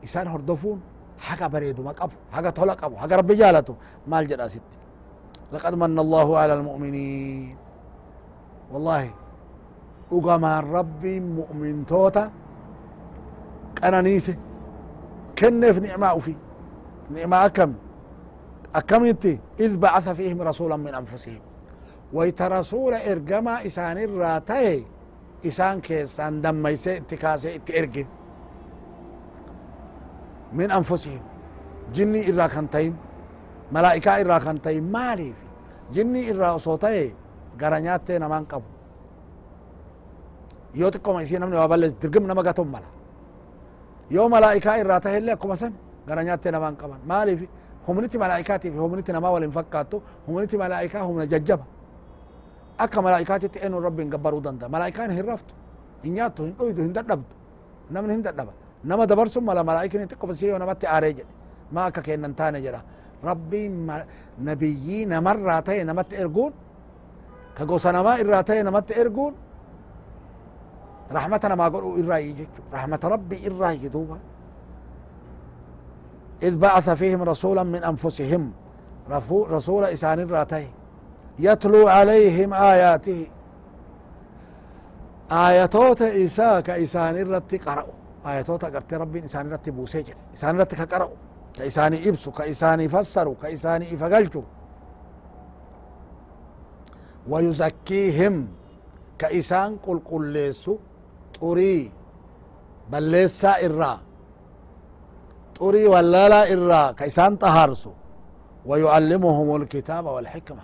إنسان 0.03 0.27
هردفون 0.27 0.81
حاجة 1.19 1.47
بريدو 1.47 1.83
ما 1.83 1.91
قبو 1.93 2.13
حاجة 2.33 2.51
طلق 2.51 2.85
قبو 2.85 2.97
حاجة 2.97 3.17
ربي 3.17 3.35
جالته 3.35 3.77
ما 4.07 4.21
الجرأة 4.21 4.49
ستي 4.49 4.79
لقد 5.53 5.75
من 5.75 5.99
الله 5.99 6.39
على 6.39 6.55
المؤمنين 6.55 7.57
والله 8.73 9.11
dhugamaan 10.11 10.65
rabbiin 10.73 11.25
mu'mintoota 11.39 12.31
qananiise. 13.81 14.37
كنف 15.39 15.79
نعماء 15.79 16.19
في 16.19 16.35
نعماء 17.11 17.49
كم 17.49 17.75
أكمنتي 18.75 19.41
إذ 19.61 19.77
بعث 19.77 20.09
فيهم 20.09 20.43
رسولا 20.43 20.77
من 20.77 20.95
أنفسهم 20.95 21.41
ويت 22.13 22.43
رسول 22.43 22.95
إرجما 22.95 23.67
إسان 23.67 23.99
الراتي 23.99 24.85
إسان 25.47 25.81
كيسان 25.81 26.41
دم 26.41 26.67
يسي 26.67 26.97
اتكاسي 26.97 27.55
اتئرجي 27.57 28.07
من 30.53 30.71
أنفسهم 30.71 31.21
جني 31.95 32.33
إرا 32.33 32.47
كنتين 32.47 32.97
ملائكة 33.73 34.21
إرا 34.21 34.39
كنتين 34.39 34.93
مالي 34.93 35.33
في 35.37 35.47
جني 35.93 36.31
إرا 36.31 36.59
صوتي 36.59 37.15
غرانيات 40.77 40.97
نمان 40.97 41.17
قبو 41.17 41.17
يوتكم 41.17 41.17
إسي 41.23 41.37
نمني 41.39 41.57
وابلس 41.57 41.93
درقم 42.03 42.25
نمغتهم 42.31 42.69
ملا 42.73 42.91
yoo 44.11 44.29
malaa'ikaa 44.29 44.77
irraa 44.83 45.01
tahe 45.01 45.19
illee 45.19 45.35
akkuma 45.35 45.57
san 45.57 45.73
gara 46.09 46.23
nyaattee 46.25 46.53
namaan 46.53 46.77
qaban 46.77 47.01
maaliif 47.07 47.41
humniti 47.87 48.19
malaa'ikaatiif 48.19 48.75
humniti 48.75 49.13
namaa 49.13 49.31
wal 49.35 49.43
hin 49.43 49.51
fakkaattu 49.51 50.03
humniti 50.27 50.57
malaa'ikaa 50.57 51.03
humna 51.09 51.27
jajjaba 51.33 51.65
akka 52.79 53.03
malaa'ikaatitti 53.03 53.59
eenyuun 53.65 53.83
rabbiin 53.89 54.11
gabbaruu 54.11 54.43
danda'a 54.45 54.69
malaa'ikaan 54.69 55.11
hin 55.11 55.25
raftu 55.25 55.55
hin 56.05 56.15
nyaattu 56.15 56.41
hin 56.47 56.55
dhuydu 56.59 56.83
hin 56.83 56.93
dadhabdu 56.99 57.35
namni 57.91 58.13
hin 58.13 58.23
dadhaba 58.29 58.53
nama 58.85 59.07
dabarsun 59.11 59.45
mala 59.45 59.65
malaa'ikni 59.65 60.07
xiqqo 60.11 60.27
bas 60.27 60.43
yoo 60.43 60.59
namatti 60.59 60.87
aaree 60.87 61.13
jedhe 61.19 61.33
ma 61.73 61.87
akka 61.89 62.03
kennan 62.03 62.35
taane 62.35 62.61
jedha 62.67 62.81
rabbiin 63.29 63.75
nabiyyii 64.49 65.07
namarraa 65.07 65.63
ta'e 65.63 65.85
namatti 65.85 66.15
erguun 66.23 66.53
ka 67.59 67.65
gosa 67.67 67.93
namaa 67.93 68.17
irraa 68.23 68.43
ta'e 68.43 68.63
namatti 68.63 68.93
erguun 69.03 69.35
rahmata 71.11 71.49
namaa 71.49 71.71
godhuu 71.71 71.99
irraayi 71.99 72.33
jechu 72.33 72.63
rahmata 72.73 73.09
rabbii 73.09 73.43
irraayi 73.49 73.89
duuba 73.89 74.19
إذ 76.43 76.57
بعث 76.59 76.91
فيهم 76.91 77.23
رسولا 77.23 77.63
من 77.63 77.85
أنفسهم. 77.85 78.53
رسول 79.31 79.85
إسان 79.85 80.21
الراتي 80.21 80.69
يتلو 81.39 81.89
عليهم 81.89 82.53
آياته. 82.53 83.27
آياتوت 85.33 86.03
إساء 86.03 86.61
كإسان 86.61 87.17
الرتي 87.17 87.57
قرأوا 87.57 87.93
آياتوت 88.27 88.65
قرت 88.65 88.95
ربي 88.95 89.25
إسان 89.25 89.47
الرتي 89.47 89.71
بوسيجر. 89.71 90.15
إسان 90.35 90.55
الرتي 90.55 90.77
كقرأوا 90.77 91.17
كإسان 91.57 91.95
إبسوا 91.95 92.33
كإسان 92.33 92.89
فسروا 92.89 93.35
كإسان 93.43 93.83
إفقلتوا 93.83 94.43
ويزكيهم. 97.29 98.49
كإسان 99.19 99.77
قل 99.77 99.99
قل 100.05 100.25
ليسو. 100.37 100.77
طري 101.41 101.91
بلسا 102.91 103.53
إرّا 103.67 103.93
xurii 105.59 105.89
wallaalaa 105.95 106.45
irraa 106.55 106.89
ka 106.99 107.05
isaan 107.11 107.35
ويعلمهم 108.67 109.49
الكتاب 109.57 110.05
والحكمة 110.07 110.63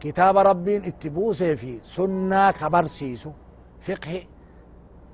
كتاب 0.00 0.36
ربين 0.38 0.84
اتبوسي 0.84 1.56
في 1.56 1.72
سنة 1.96 2.50
كبرسيسو 2.50 3.30
فقه 3.86 4.14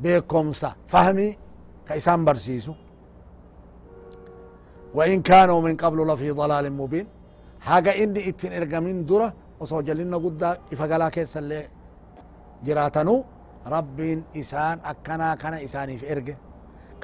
بكمسة 0.00 0.70
فهمي 0.92 1.28
كيسان 1.88 2.24
برسيسو 2.24 2.74
وإن 4.94 5.22
كانوا 5.22 5.60
من 5.60 5.76
قبل 5.76 5.98
لفي 6.08 6.30
ضلال 6.30 6.72
مبين 6.72 7.06
حاجة 7.60 7.90
إني 8.02 8.20
اتن 8.28 8.52
إرقمين 8.52 8.98
درة 9.06 9.28
وصو 9.60 9.80
جلنا 9.80 10.16
قد 10.24 10.42
إفقلا 10.72 11.08
كيسا 11.14 11.40
اللي 11.40 11.60
جراتنو 12.64 13.24
ربين 13.66 14.24
إسان 14.36 14.78
أكنا 14.84 15.34
كان 15.34 15.54
إساني 15.54 15.98
في 15.98 16.36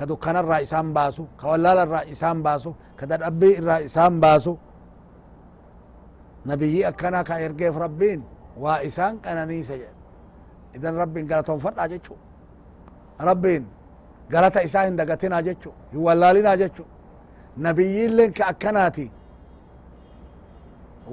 dukkana 0.09 0.41
irraa 0.43 0.61
isaan 0.61 0.91
baasu 0.95 1.23
ka 1.39 1.49
wallaala 1.49 1.83
irraa 1.87 2.05
isaan 2.15 2.43
baasu 2.43 2.75
ka 2.99 3.07
dadhabbii 3.07 3.55
irraa 3.61 3.81
isaan 3.89 4.15
baasu 4.21 4.53
nabiyyi 6.47 6.81
akkana 6.91 7.25
ka 7.25 7.35
ergeef 7.47 7.77
rabbiin 7.85 8.21
waa 8.63 8.79
isaan 8.89 9.15
qananiisa 9.25 9.75
jedhe 9.81 9.95
idan 10.77 10.95
rabbiin 11.03 11.27
galatoonfadhaa 11.31 11.89
jechu 11.93 12.15
rabbiin 13.29 13.65
galata 14.33 14.61
isaa 14.69 14.85
hin 14.89 14.97
dagatinaa 15.01 15.43
jechu 15.49 15.71
hin 15.93 16.01
wallaalinaa 16.07 16.57
jechu 16.63 16.85
nabiyyiilleen 17.67 18.33
ka 18.39 18.45
akkanaati 18.53 19.07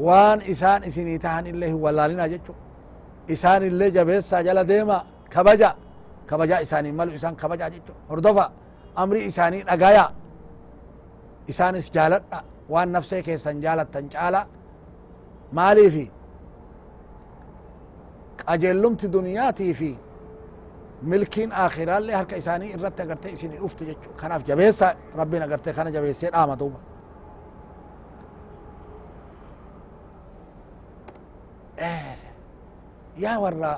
waan 0.05 0.39
isaan 0.53 0.83
isinii 0.89 1.19
tahan 1.25 1.45
illee 1.53 1.69
hin 1.73 1.81
wallaalinaa 1.85 2.27
jechu 2.33 2.53
kabaja 5.33 5.69
kabaja 6.29 6.55
isaanii 6.65 6.91
malu 6.99 7.11
isaan 7.19 7.35
kabaja 7.41 7.65
jechu 7.73 7.93
hordofa 8.09 8.45
amri 9.01 9.19
isaanii 9.29 9.63
dhagaya 9.69 10.05
isaanis 11.51 11.87
jaaladha 11.95 12.39
waan 12.73 12.89
nafsee 12.95 13.21
keessan 13.27 13.57
jaalattan 13.65 14.05
caala 14.13 14.41
maaliifi 15.57 16.05
qajeellumti 18.45 19.05
duniyaatii 19.15 19.73
fi 19.79 19.89
milkiin 21.11 21.51
aakhiraallee 21.63 22.15
harka 22.19 22.35
isaanii 22.41 22.69
irratti 22.75 23.01
agarte 23.05 23.27
isin 23.35 23.51
dhufti 23.61 23.83
jechu 23.89 24.09
kanaaf 24.21 24.41
jabeessa 24.49 24.87
rabbiin 25.19 25.43
agarte 25.47 25.69
kana 25.77 25.89
jabeessee 25.95 26.29
dhaama 26.35 26.55
duuba 26.61 26.79
yaa 33.23 33.39
warra 33.43 33.71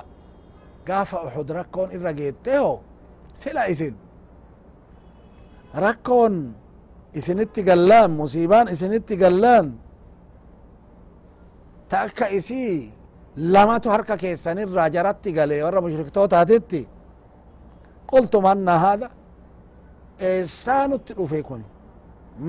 قافة 0.88 1.18
أحد 1.28 1.52
ركون 1.52 1.88
إن 1.94 2.00
رقيته 2.08 2.66
سلا 3.34 3.62
إسن 3.70 3.94
ركون 5.76 6.34
إسن 7.18 7.38
التقلان 7.46 8.10
مصيبان 8.20 8.68
إسن 8.74 8.92
التقلان 9.00 9.66
تأكا 11.90 12.36
إسي 12.36 12.90
لما 13.36 13.78
تهرك 13.84 14.10
كيسان 14.22 14.58
الراجرات 14.58 15.16
تقلي 15.24 15.62
ورا 15.62 15.80
مشرك 15.84 16.08
توتا 16.14 16.44
تتي 16.48 16.82
قلتم 18.12 18.46
أن 18.46 18.68
هذا 18.68 19.08
إسان 20.20 20.92
التقفيكون 20.92 21.62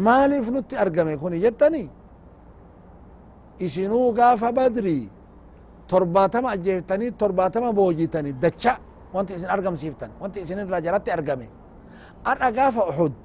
ما 0.05 0.27
لفنو 0.27 0.59
التقرقم 0.63 1.07
يكوني 1.09 1.39
جتني 1.45 1.83
إسنو 3.65 4.11
قافة 4.17 4.49
بدري 4.57 5.09
torbaatama 5.87 6.49
ajjeeftanii 6.55 7.11
torbaatama 7.21 7.69
boojitani 7.73 8.33
dacha 8.43 8.73
wanti 9.13 9.33
isin 9.37 9.49
argamsiiftan 9.55 10.11
wanti 10.21 10.39
isinirraa 10.45 10.81
jaratti 10.85 11.11
argame 11.17 11.47
adha 12.31 12.51
gaafa 12.57 12.81
uxud 12.91 13.17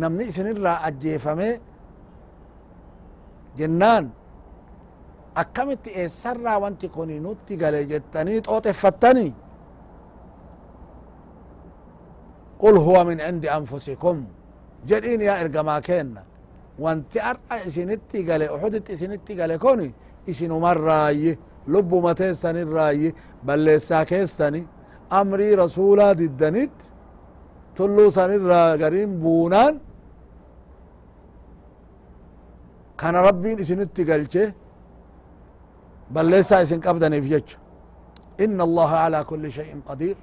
namni 0.00 0.24
isinirraa 0.30 0.78
ajjeefame 0.88 1.48
jennaan 3.58 4.04
akkamitti 5.42 5.90
eessarraa 6.00 6.58
wanti 6.64 6.88
kun 6.88 7.10
nutti 7.26 7.56
gale 7.56 7.80
jettanii 7.92 8.40
xooxeffattani 8.46 9.26
qul 12.62 12.76
huwa 12.86 13.04
min 13.04 13.18
cindi 13.18 13.48
anfusikum 13.48 14.18
jedhiin 14.88 15.20
yaa 15.28 15.38
ergamaa 15.44 15.80
kenna 15.80 16.22
wanti 16.84 17.18
ar'a 17.30 17.56
isinitti 17.66 18.22
gale 18.28 18.46
uxuditti 18.54 18.92
isinitti 18.92 19.34
gale 19.34 19.58
kun 20.24 20.30
isinumarraayi 20.30 21.38
lubbuma 21.66 22.14
teessanirraayi 22.14 23.14
balleessaa 23.46 24.04
keessani 24.04 24.66
amrii 25.10 25.56
rasuulaa 25.56 26.14
diddanit 26.18 26.92
tulluu 27.76 28.10
sanirraa 28.10 28.76
garin 28.76 29.10
buunaan 29.22 29.80
kana 32.96 33.22
rabbiin 33.22 33.58
isinitti 33.58 34.04
galche 34.04 34.54
balleessaa 36.14 36.60
isin 36.62 36.80
qabdaniif 36.80 37.26
jecha 37.32 37.58
inna 38.44 38.64
allaha 38.64 38.96
ala 39.06 39.24
kuli 39.24 39.50
shay'in 39.50 39.82
qadiir 39.88 40.16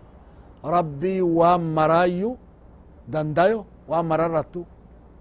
rabbii 0.75 1.21
waan 1.21 1.61
maraayyu 1.61 2.37
dandayo 3.13 3.65
waan 3.87 4.05
mararrattu 4.05 4.65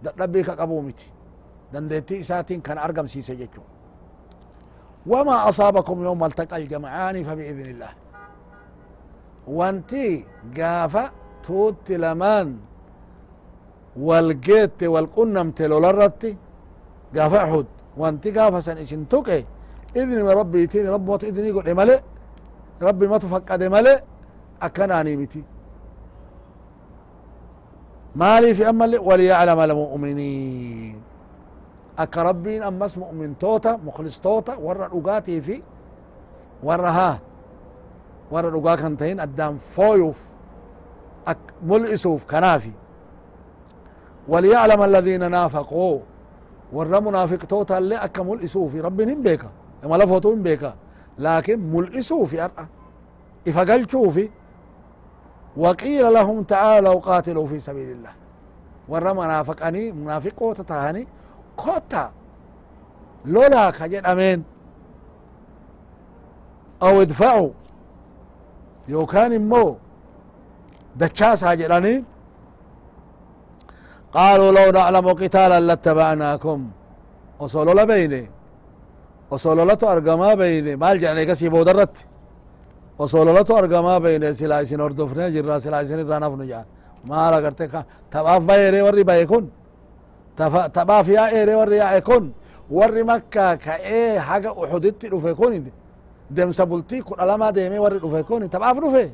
dadhabbii 0.05 0.45
ka 0.49 0.57
qabuu 0.61 0.83
miti 0.83 1.07
dandeettii 1.73 2.19
isaatiin 2.25 2.62
kana 2.62 2.81
argamsiise 2.87 3.37
jechu 3.37 3.61
وما 5.07 5.49
أصابكم 5.49 6.05
يوم 6.05 6.25
التقى 6.25 6.57
الجمعان 6.57 7.25
فبإذن 7.25 7.67
الله. 7.71 7.89
وانتي 9.49 10.25
قافة 10.57 11.11
توت 11.43 11.91
لمان 11.91 12.57
والقيت 13.97 14.83
والقنمت 14.83 15.63
لولرتي 15.63 16.37
قافة 17.17 17.45
أحد. 17.45 17.67
وانتي 17.97 18.31
قافة 18.31 18.61
سن 18.61 18.79
إشن 18.79 19.05
إذن 19.97 20.29
ربي 20.29 20.63
يتيني 20.63 20.89
رب 20.89 21.07
موت 21.07 21.25
إذن 21.25 21.45
يقول 21.45 21.69
إمالي. 21.69 22.01
ربي 22.83 23.07
ما 23.07 23.19
تفقد 23.19 23.63
إمالي. 23.63 24.01
أكناني 24.63 25.17
متي 25.17 25.43
مالي 28.17 28.55
في 28.55 28.69
أمل 28.69 28.99
وليعلم 28.99 29.61
المؤمنين. 29.61 31.08
akka 31.99 32.97
مؤمن 32.97 33.39
توتا 33.39 33.77
مخلص 33.77 34.21
توتا 34.21 34.57
warra 34.57 34.89
dhugaatii 34.89 35.41
في 35.41 35.63
warra 36.65 36.91
ها 36.91 37.19
warra 38.33 38.51
dhugaa 38.51 38.77
kan 38.77 38.97
قدام 39.21 39.57
فويوف 39.57 40.21
fooyuuf 41.27 41.37
mul'isuuf 41.69 42.25
كنافي. 42.31 42.73
وليعلم 44.29 44.83
الذين 44.83 45.31
نافقوا 45.31 45.99
ورمنا 46.73 47.27
في 47.27 47.37
كتوتا 47.37 47.81
لأك 47.81 48.21
مل 48.21 48.45
إسوفي 48.45 48.81
رب 48.81 48.97
بيكا 48.97 49.51
إما 49.85 49.97
لا 49.97 50.05
لفوتو 50.05 50.35
بيكا 50.35 50.75
لكن 51.19 51.73
مل 51.73 51.99
إسوفي 51.99 52.45
أرأى 52.45 52.67
إفقل 53.49 53.89
شوفي 53.89 54.31
وقيل 55.57 56.13
لهم 56.13 56.43
تعالوا 56.43 57.01
قاتلوا 57.01 57.47
في 57.47 57.61
سبيل 57.61 57.91
الله. 57.91 58.11
ورمنا 58.89 59.43
فقاني 59.43 59.93
منافقوا 59.93 60.55
تتهاني 60.55 61.07
kotta 61.64 62.05
lolaa 63.35 63.71
ka 63.79 63.85
jedhameen 63.92 64.40
aw 66.87 66.94
idfacu 67.05 67.47
yookaan 68.94 69.33
immoo 69.40 69.71
dachaasaa 71.01 71.55
jedhanii 71.61 71.99
qaaluu 74.14 74.51
law 74.59 74.68
naclamu 74.79 75.12
qitaalan 75.21 75.64
lattabacnaakum 75.71 76.61
osoo 77.44 77.64
lola 77.68 77.85
beyne 77.90 78.23
osoo 79.35 79.55
lolatu 79.59 79.85
argamaa 79.94 80.35
beyne 80.42 80.73
maal 80.83 80.97
jedhan 81.03 81.18
egasii 81.25 81.51
booda 81.57 81.73
irratti 81.77 82.03
وصولولتو 83.03 83.53
أرقما 83.61 83.94
بين 84.07 84.23
سلا 84.40 84.57
إسن 84.62 84.81
هردفنا 84.87 85.25
جرا 85.35 85.57
سلا 85.64 85.79
إسن 85.83 85.99
الرا 86.05 86.18
نفنو 86.23 86.44
جان 86.51 86.66
maal 87.11 87.33
agarte 87.38 87.64
taphaaf 88.12 88.42
bayeere 88.51 88.81
warri 88.87 89.05
baye 89.11 89.25
kun 89.33 89.44
tabaaf 90.77 91.09
yaa 91.09 91.29
ere 91.40 91.55
warri 91.61 91.77
yaa'e 91.83 92.01
kun 92.09 92.24
warri 92.70 93.03
makkaa 93.11 93.57
ka'ee 93.57 94.18
haga 94.29 94.51
uxuditti 94.62 95.09
dhufe 95.12 95.35
kun 95.35 95.53
demsa 96.37 96.66
bultii 96.70 97.03
kudha 97.09 97.24
lama 97.31 97.53
deemee 97.57 97.79
warri 97.85 97.98
dhufe 98.05 98.22
kun 98.29 98.48
tabaaf 98.55 98.77
dhufe. 98.85 99.05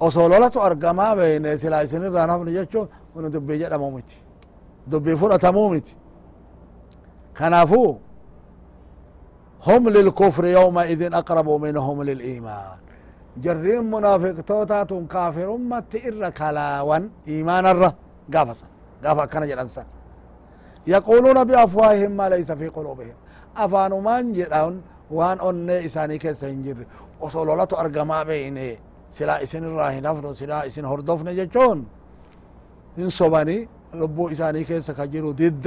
Osoo 0.00 0.28
lolatu 0.28 0.58
argamaa 0.60 1.16
beene 1.16 1.56
silaa 1.56 1.82
isinirraan 1.86 2.30
hafne 2.30 2.50
jechuun 2.58 2.88
kun 3.12 3.32
dubbii 3.32 3.58
jedhamuu 3.62 3.90
miti. 3.96 4.16
Dubbii 4.90 5.16
fudhatamuu 5.16 5.68
miti. 5.70 5.96
Kanaafuu 7.38 7.90
hum 9.66 9.82
lilkufri 9.94 10.52
yawma 10.52 10.82
idin 10.92 11.14
aqrabu 11.20 11.58
minhum 11.58 11.98
liliimaan 12.08 12.78
jarriin 13.44 13.84
munaafiqtootaatun 13.92 15.06
kaafirummatti 15.14 15.98
irra 16.08 16.30
kalaawan 16.38 17.04
iimaanarra 17.32 17.90
gaafasa 18.32 18.66
قافا 19.04 19.24
كان 19.24 19.42
جلنسا 19.50 19.84
يقولون 20.86 21.38
بأفواههم 21.44 22.10
ما 22.18 22.28
ليس 22.28 22.52
في 22.52 22.68
قلوبهم 22.76 23.14
أفانو 23.56 24.00
من 24.00 24.32
جرون 24.32 24.74
وان 25.10 25.38
أني 25.48 25.86
إساني 25.86 26.18
كيسا 26.18 26.50
هنجر 26.50 26.78
وصولولاتو 27.20 27.76
أرقما 27.76 28.22
بيني 28.28 28.78
سلا 29.16 29.42
إسن 29.42 29.64
الراهي 29.64 30.00
نفرو 30.06 30.32
سلا 30.40 30.66
إسن 30.66 30.84
هردوفن 30.84 31.28
جچون 31.38 31.78
إن 32.98 33.08
صباني 33.18 33.58
لبو 34.00 34.24
إساني 34.32 34.64
كيسا 34.68 34.92
كجرو 34.98 35.30
ضد 35.40 35.66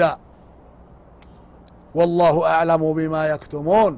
والله 1.97 2.35
أعلم 2.53 2.83
بما 2.97 3.21
يكتمون 3.33 3.93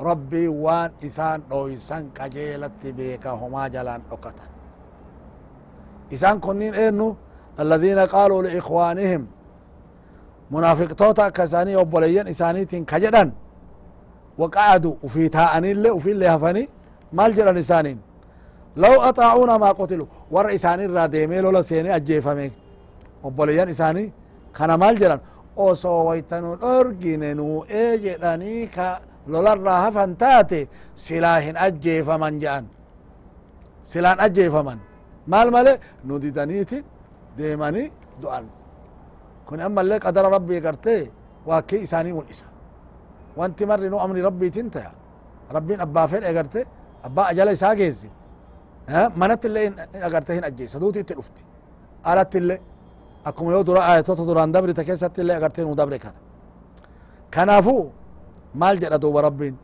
ربي 0.00 0.48
وان 0.48 0.90
إسان 1.06 1.38
رويسان 1.52 2.04
كجيلت 2.16 2.82
بيك 2.98 3.24
هما 3.26 3.62
جلان 3.74 4.00
أكتا 4.12 4.46
إسان 6.14 6.36
كنين 6.44 6.74
إنو 6.74 7.08
الذين 7.60 7.98
قالوا 7.98 8.42
لإخوانهم 8.42 9.26
منافق 10.50 10.92
توتا 10.92 11.28
كساني 11.28 11.76
وبوليين 11.76 12.28
إسانيتين 12.28 12.84
كجدن 12.84 13.32
وقعدوا 14.38 14.94
وفي 15.02 15.28
تاءني 15.28 15.72
اللي 15.72 15.90
وفي 15.90 16.10
اللي 16.10 16.28
هفني 16.28 16.68
مال 17.12 17.34
جران 17.34 17.56
إسانين. 17.56 17.98
لو 18.76 19.00
أطاعونا 19.02 19.56
ما 19.56 19.72
قتلوا 19.72 20.06
ور 20.30 20.54
إساني 20.54 20.86
را 20.86 21.06
ديمي 21.06 21.40
لولا 21.40 21.62
سيني 21.62 21.96
أجيفمي. 21.96 22.50
وبوليين 23.24 23.68
إساني 23.68 24.12
كان 24.56 24.74
مال 24.74 24.98
جران 24.98 25.20
osoo 25.56 26.04
waytanu 26.08 26.56
dhorgine 26.56 27.34
nu 27.34 27.64
ee 27.68 27.98
jedhanii 27.98 28.66
ka 28.66 29.00
lolarraa 29.28 29.80
hafan 29.84 30.16
taate 30.16 30.68
silaa 31.04 31.38
hin 31.46 31.56
ajjeefaman 31.56 32.40
jedhan 32.42 32.66
silaan 33.90 34.18
ajjeefaman 34.26 34.78
maal 35.26 35.50
male 35.50 35.72
nu 36.04 36.14
ديماني 37.36 37.92
دعان 38.22 38.46
كن 39.46 39.60
أما 39.60 39.80
اللي 39.80 39.96
قدر 39.98 40.32
ربي 40.32 40.60
قرتي 40.60 41.10
واكي 41.46 41.82
إساني 41.82 42.12
والإسا 42.12 42.46
وأنت 43.36 43.62
مرة 43.62 43.88
نو 43.88 43.98
أمر 44.04 44.16
ربي 44.16 44.50
تنتا 44.50 44.92
ربي 45.52 45.82
أبا 45.82 46.06
فين 46.06 46.24
أقرتي؟ 46.24 46.64
أبا 47.04 47.30
أجل 47.30 47.48
إسا 47.48 47.74
جيزي 47.74 48.08
ها؟ 48.88 49.12
منت 49.16 49.46
اللي 49.46 49.72
أقرتي 49.94 50.38
هن 50.38 50.44
أجيسا 50.44 50.78
دوتي 50.78 51.02
تلوفتي 51.02 51.44
ألت 52.06 52.36
اللي 52.36 52.60
أكم 53.26 53.50
يو 53.50 53.62
درا 53.62 53.94
آية 53.94 54.00
توتو 54.00 54.24
دران 54.24 54.52
دبري 54.52 54.72
تكيسات 54.72 55.18
اللي 55.18 55.36
أقرتي 55.36 55.62
نو 55.64 55.74
دبري 55.74 55.98
كان. 57.32 57.48
افو 57.48 57.88
مال 58.54 58.78
جرى 58.78 58.98
دوب 58.98 59.16
ربي. 59.16 59.54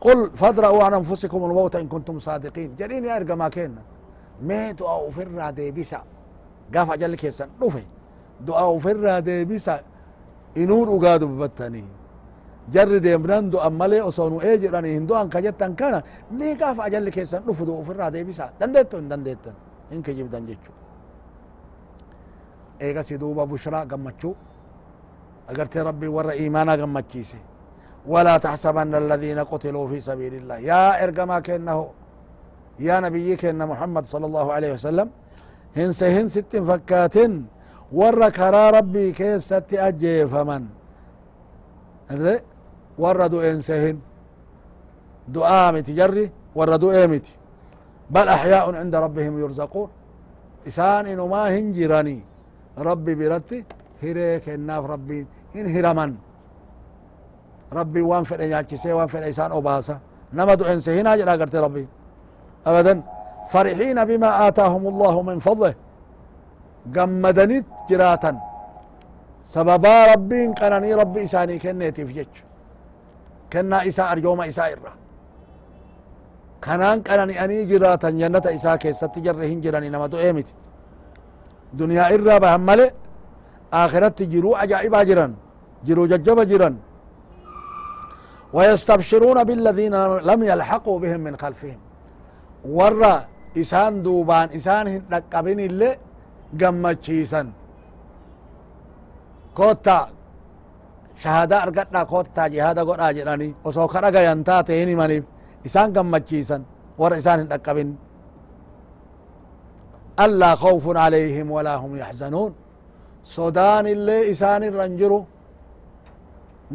قل 0.00 0.30
فادرأوا 0.36 0.84
عن 0.84 0.94
أنفسكم 0.94 1.44
الموت 1.44 1.76
إن 1.76 1.88
كنتم 1.88 2.18
صادقين. 2.18 2.74
جرين 2.78 3.04
يا 3.04 3.16
إرقى 3.16 3.36
ما 3.36 3.48
كينا. 3.48 3.82
ميتوا 4.42 4.90
أو 4.90 5.10
دي 5.50 5.70
بيسا. 5.70 6.02
قاف 6.74 6.88
أجل 6.96 7.14
كيسا 7.22 7.44
رفي 7.62 7.84
دعاء 8.46 8.70
فرا 8.84 9.14
ديبسا 9.26 9.76
إنور 10.62 10.88
أقادوا 10.96 11.28
ببتني 11.32 11.84
جر 12.74 12.92
ديمنان 13.04 13.44
دو 13.52 13.58
أمالي 13.68 14.00
أصونو 14.08 14.40
إيجراني 14.46 14.90
هندو 14.98 15.14
أنك 15.20 15.36
جتن 15.44 15.72
كان 15.80 15.94
مي 16.38 16.48
قاف 16.60 16.78
أجل 16.86 17.08
كيسا 17.16 17.38
رفو 17.48 17.62
دعاء 17.68 17.82
فرا 17.88 18.06
ديبسا 18.14 18.46
دندتن 18.60 19.04
دندتن 19.10 19.54
إنك 19.92 20.06
جبدن 20.18 20.46
جيتشو 20.48 20.74
eegasi 22.84 23.14
duuba 23.18 23.46
bushraa 23.46 23.84
gammachuu 23.90 24.34
agarte 25.50 25.78
rabbi 25.88 26.06
warra 26.16 26.32
iimaana 26.36 26.76
gammachiise. 26.76 27.38
ولا 28.06 28.36
تحسبن 28.38 28.94
الذين 28.94 29.38
قتلوا 29.38 29.88
في 29.88 30.00
سبيل 30.00 30.34
الله 30.34 30.58
يا 30.58 31.04
ارجما 31.04 31.40
كانه 31.40 31.78
يا 32.80 33.00
نبي 33.00 33.36
كان 33.36 33.68
محمد 33.68 34.04
صلى 34.06 34.26
الله 34.26 34.46
عليه 34.52 34.70
وسلم 34.72 35.08
هنس 35.76 36.02
هن 36.02 36.28
ست 36.28 36.56
فكات 36.56 37.16
ور 37.92 38.28
كرا 38.28 38.70
ربي 38.70 39.12
كيست 39.12 39.74
أجي 39.74 40.26
فمن. 40.26 40.64
ور 42.98 43.26
دو 43.26 43.40
انسهن 43.40 43.98
دعاء 45.28 45.72
متجري 45.74 46.30
ور 46.54 46.76
دو 46.76 46.88
ايمتي 46.92 47.34
بل 48.10 48.28
أحياء 48.28 48.74
عند 48.74 48.94
ربهم 48.94 49.34
يرزقون. 49.42 49.88
إسان 50.68 51.06
إنو 51.06 51.26
ما 51.32 51.42
هنجراني 51.54 52.18
ربي 52.78 53.14
برتي 53.14 53.64
هيري 54.02 54.40
كناف 54.44 54.84
ربي. 54.92 55.26
إن 55.56 55.66
هرمن 55.74 56.14
ربي 57.72 58.02
وان 58.02 58.24
فدي 58.28 58.46
نياچسي 58.50 58.92
وان 58.92 59.06
فدي 59.06 59.30
إسان 59.30 59.50
أوباسا 59.50 59.96
نما 60.32 60.54
دو 60.54 60.64
انسي 60.64 61.00
هنا 61.00 61.16
جرا 61.16 61.32
قرتي 61.40 61.58
ربي. 61.58 61.84
أبدا. 62.66 63.02
فرحين 63.52 63.98
بما 64.10 64.30
آتاهم 64.48 64.84
الله 64.92 65.14
من 65.28 65.38
فضله. 65.46 65.74
قمدنت 66.96 67.66
جراتا. 67.90 68.32
سببا 69.54 69.96
ربين 70.12 70.48
قناني 70.60 70.90
ربي 71.00 71.20
إساني 71.24 71.58
كنيتي 71.62 72.02
في 72.06 72.12
جج 72.18 72.34
كنا 73.52 73.78
إساء 73.88 74.12
أرجوم 74.12 74.40
إساء 74.50 74.68
إرّا. 74.72 74.92
كنان 76.64 76.98
قناني 77.06 77.34
أني 77.44 77.64
جراتا. 77.70 78.10
جنة 78.20 78.46
إساء 78.56 78.76
كيست 78.82 79.14
جرهن 79.24 79.60
جراني 79.64 79.88
نما 79.94 80.06
دو 80.12 80.18
إيمتي 80.24 80.54
دنيا 81.80 82.04
إرّا 82.14 82.36
بهم 82.44 82.62
ملئ 82.68 82.90
آخرت 83.82 84.18
جرو 84.32 84.50
عجائبا 84.60 85.00
جران. 85.08 85.32
جرو 85.86 86.02
ججبا 86.12 86.44
جران. 86.50 86.76
ويستبشرون 88.56 89.38
بالذين 89.48 89.94
لم 90.30 90.40
يلحقوا 90.50 90.98
بهم 91.02 91.20
من 91.26 91.34
خلفهم. 91.42 91.80
ورّا 92.78 93.14
إسان 93.62 94.02
دوبان 94.02 94.48
إسان 94.58 94.86
نقبين 95.12 95.60
اللي 95.68 95.90
قمتشيسا 96.60 97.42
كوتا 99.58 99.98
شهادة 101.22 101.56
أرقدنا 101.62 102.02
كوتا 102.12 102.44
جهادة 102.54 102.82
قد 102.88 103.14
جراني 103.16 103.48
وسو 103.64 103.86
كرقا 103.92 104.20
ينتاتي 104.28 104.74
هني 104.82 104.94
منيف 105.00 105.24
إسان 105.66 105.88
قمتشيسا 105.96 106.58
ورّا 107.00 107.16
إسان 107.20 107.38
نقبين 107.52 107.90
ألا 110.24 110.50
خوف 110.62 110.84
عليهم 111.04 111.46
ولا 111.50 111.74
هم 111.82 111.92
يحزنون 112.02 112.52
صدان 113.24 113.86
اللي 113.94 114.18
إسان 114.32 114.62
الرنجرو 114.70 115.20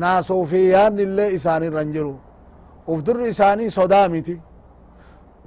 ناسوفيان 0.01 0.99
اللي 0.99 1.25
إسان 1.35 1.61
الرنجرو 1.69 2.15
افدر 2.91 3.17
إساني 3.29 3.65
صدامتي 3.79 4.35
ور 4.35 4.48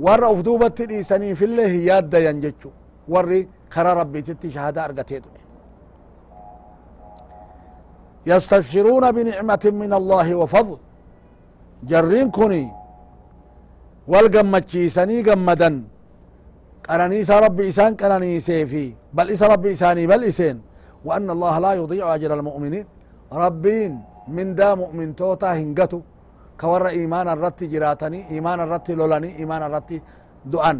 افدوبت 0.00 0.78
إساني 0.80 1.34
في 1.38 1.44
الله 1.48 1.72
ياد 1.90 2.14
ينججو 2.26 2.70
ور 3.12 3.28
كرا 3.72 3.92
ربي 4.00 4.20
تتي 4.26 4.48
شهادة 4.54 4.80
أرقتيدو 4.84 5.30
يستبشرون 8.30 9.04
بنعمة 9.16 9.64
من 9.82 9.92
الله 10.00 10.28
وفضل 10.40 10.78
جرين 11.90 12.30
كوني 12.36 12.64
والقمتشيسني 14.12 15.18
قمدن 15.26 15.76
قرنيس 16.88 17.30
ربي 17.44 17.64
إسان 17.68 17.92
قرنيسي 18.00 18.66
في 18.70 18.84
بل 19.16 19.26
إس 19.34 19.42
ربي 19.52 19.72
إساني 19.76 20.06
بل 20.10 20.24
إسين 20.30 20.56
وأن 21.06 21.26
الله 21.36 21.54
لا 21.64 21.72
يضيع 21.80 22.06
أجر 22.14 22.30
المؤمنين 22.38 22.86
ربين 23.42 23.92
من 24.36 24.48
دا 24.58 24.68
مؤمن 24.82 25.08
توتا 25.18 25.50
هنگتو 25.58 26.00
كور 26.60 26.88
إيمان 26.88 27.28
الرت 27.28 27.64
جراتني 27.72 28.30
إيمان 28.30 28.58
الرت 28.60 28.90
لولني 28.90 29.30
إيمان 29.40 29.62
الرت 29.62 29.90
دعان 30.52 30.78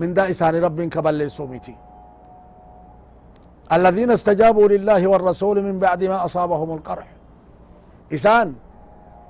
من 0.00 0.14
دا 0.14 0.30
إساني 0.30 0.58
ربين 0.58 0.88
كبل 0.94 1.30
سوميتي. 1.30 1.76
الذين 3.76 4.10
استجابوا 4.10 4.68
لله 4.68 5.02
والرسول 5.06 5.56
من 5.62 5.78
بعد 5.78 6.00
ما 6.04 6.24
أصابهم 6.24 6.70
القرح. 6.76 7.08
إسان 8.12 8.48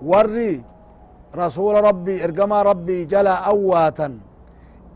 وري 0.02 0.62
رسول 1.42 1.74
ربي 1.88 2.24
إرقما 2.24 2.58
ربي 2.62 2.98
جلا 3.04 3.34
أواتا. 3.52 4.10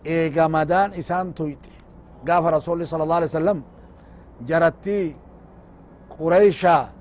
eegamadaan 0.05 0.92
isaan 1.00 1.33
tuyxe 1.33 1.72
gaafa 2.29 2.61
rasuli 2.61 2.85
sala 2.85 3.09
allah 3.09 3.24
alai 3.24 3.31
wasalam 3.33 3.59
jarattii 4.44 5.16
qureysha 6.12 6.92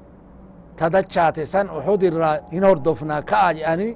tadachaate 0.80 1.46
san 1.54 1.68
uxud 1.78 2.02
irraa 2.10 2.36
hin 2.52 2.64
hordofnaa 2.70 3.22
ka'a 3.32 3.50
jedhanii 3.58 3.92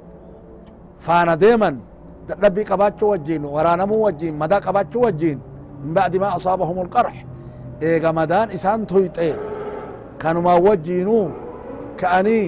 faana 1.06 1.34
deeman 1.44 1.76
dadhabbii 2.30 2.66
qabaachuu 2.72 3.10
wajjiin 3.14 3.44
waraanamuu 3.56 4.02
wajjiin 4.08 4.36
madaa 4.44 4.62
qabaachuu 4.68 5.02
wajjiin 5.08 5.40
min 5.84 5.94
ba'di 5.98 6.20
maa 6.24 6.34
asaabahum 6.38 6.78
alqarx 6.86 7.16
eega 7.90 8.10
madaan 8.20 8.48
isaan 8.58 8.86
toyxe 8.94 9.30
kanumaa 10.22 10.58
wajjiinuu 10.68 11.26
ka'anii 12.02 12.48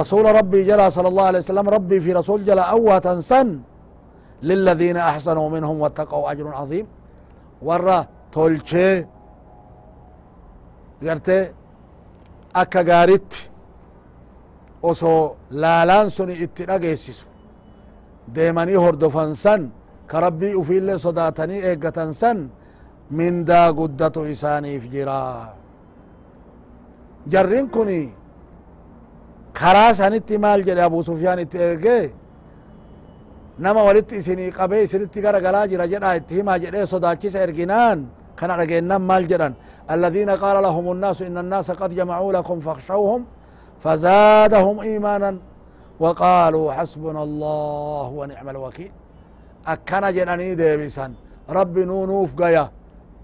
رسول 0.00 0.24
ربي 0.38 0.60
جرى 0.68 0.90
صلى 0.90 1.08
الله 1.08 1.24
عليه 1.30 1.38
وسلم 1.38 1.66
ربي 1.76 2.00
في 2.04 2.10
رسول 2.12 2.44
جلا 2.44 2.62
أوة 2.76 3.06
سن 3.20 3.48
للذين 4.42 4.96
أحسنوا 4.96 5.48
منهم 5.54 5.76
واتقوا 5.80 6.30
أجر 6.32 6.46
عظيم 6.54 6.86
ورا 7.62 7.98
تولشي 8.32 9.06
قرتي 11.06 11.38
akka 12.62 12.82
gaaritti 12.90 13.40
osoo 14.90 15.36
laalaan 15.62 16.08
sun 16.16 16.30
itti 16.44 16.62
dhageessisu. 16.70 17.26
Deemanii 18.34 18.74
hordofansan 18.84 19.62
ka 20.10 20.16
rabbii 20.24 20.54
ufiillee 20.60 20.98
sodaatanii 21.06 21.60
eeggatan 21.68 22.12
san 22.20 22.38
mindaa 23.18 23.68
guddatu 23.78 24.20
isaaniif 24.34 24.84
jira. 24.92 25.20
Jarrin 27.32 27.66
kun 27.74 27.88
karaa 29.58 29.92
sanitti 29.98 30.38
maal 30.44 30.60
jedhe 30.66 30.82
abu 30.88 31.02
sufyaan 31.08 31.38
itti 31.44 31.58
eegee? 31.68 32.04
Nama 33.58 33.80
walitti 33.88 34.16
isinii 34.20 34.50
qabee 34.58 34.82
isinitti 34.86 35.20
gara 35.24 35.40
galaa 35.46 35.66
jira 35.72 35.86
jedhaa 35.92 36.14
itti 36.20 36.34
himaa 36.38 36.58
jedhee 36.64 36.86
sodaachisa 36.92 37.38
erginaan 37.46 37.98
kana 38.38 38.54
dhageennan 38.58 39.02
maal 39.10 39.24
jedhan? 39.30 39.54
الذين 39.90 40.30
قال 40.30 40.62
لهم 40.62 40.92
الناس 40.92 41.22
إن 41.22 41.38
الناس 41.38 41.70
قد 41.70 41.94
جمعوا 41.94 42.32
لكم 42.32 42.60
فاخشوهم 42.60 43.24
فزادهم 43.78 44.80
إيمانا 44.80 45.38
وقالوا 46.00 46.72
حسبنا 46.72 47.22
الله 47.22 48.06
ونعم 48.18 48.48
الوكيل. 48.48 48.92
أكنا 49.66 50.10
جناني 50.10 50.54
ديبسا 50.54 51.14
ربي 51.50 51.84
نونوف 51.84 52.34
قيا 52.34 52.70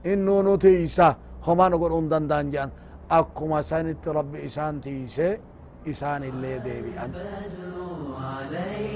إن 0.07 0.19
نونو 0.25 0.57
تيسا. 0.57 1.17
هما 1.47 1.69
نقول 1.69 1.93
أندن 1.93 2.27
دانجان 2.31 2.71
أكما 3.11 3.63
سانت 3.63 4.09
ربي 4.09 4.47
إسان 4.47 4.81
تيسي. 4.81 5.39
إسان 5.91 6.23
اللي 6.23 6.59
ديبئا 6.59 7.07
بدر 7.07 7.75
علينا 8.23 8.92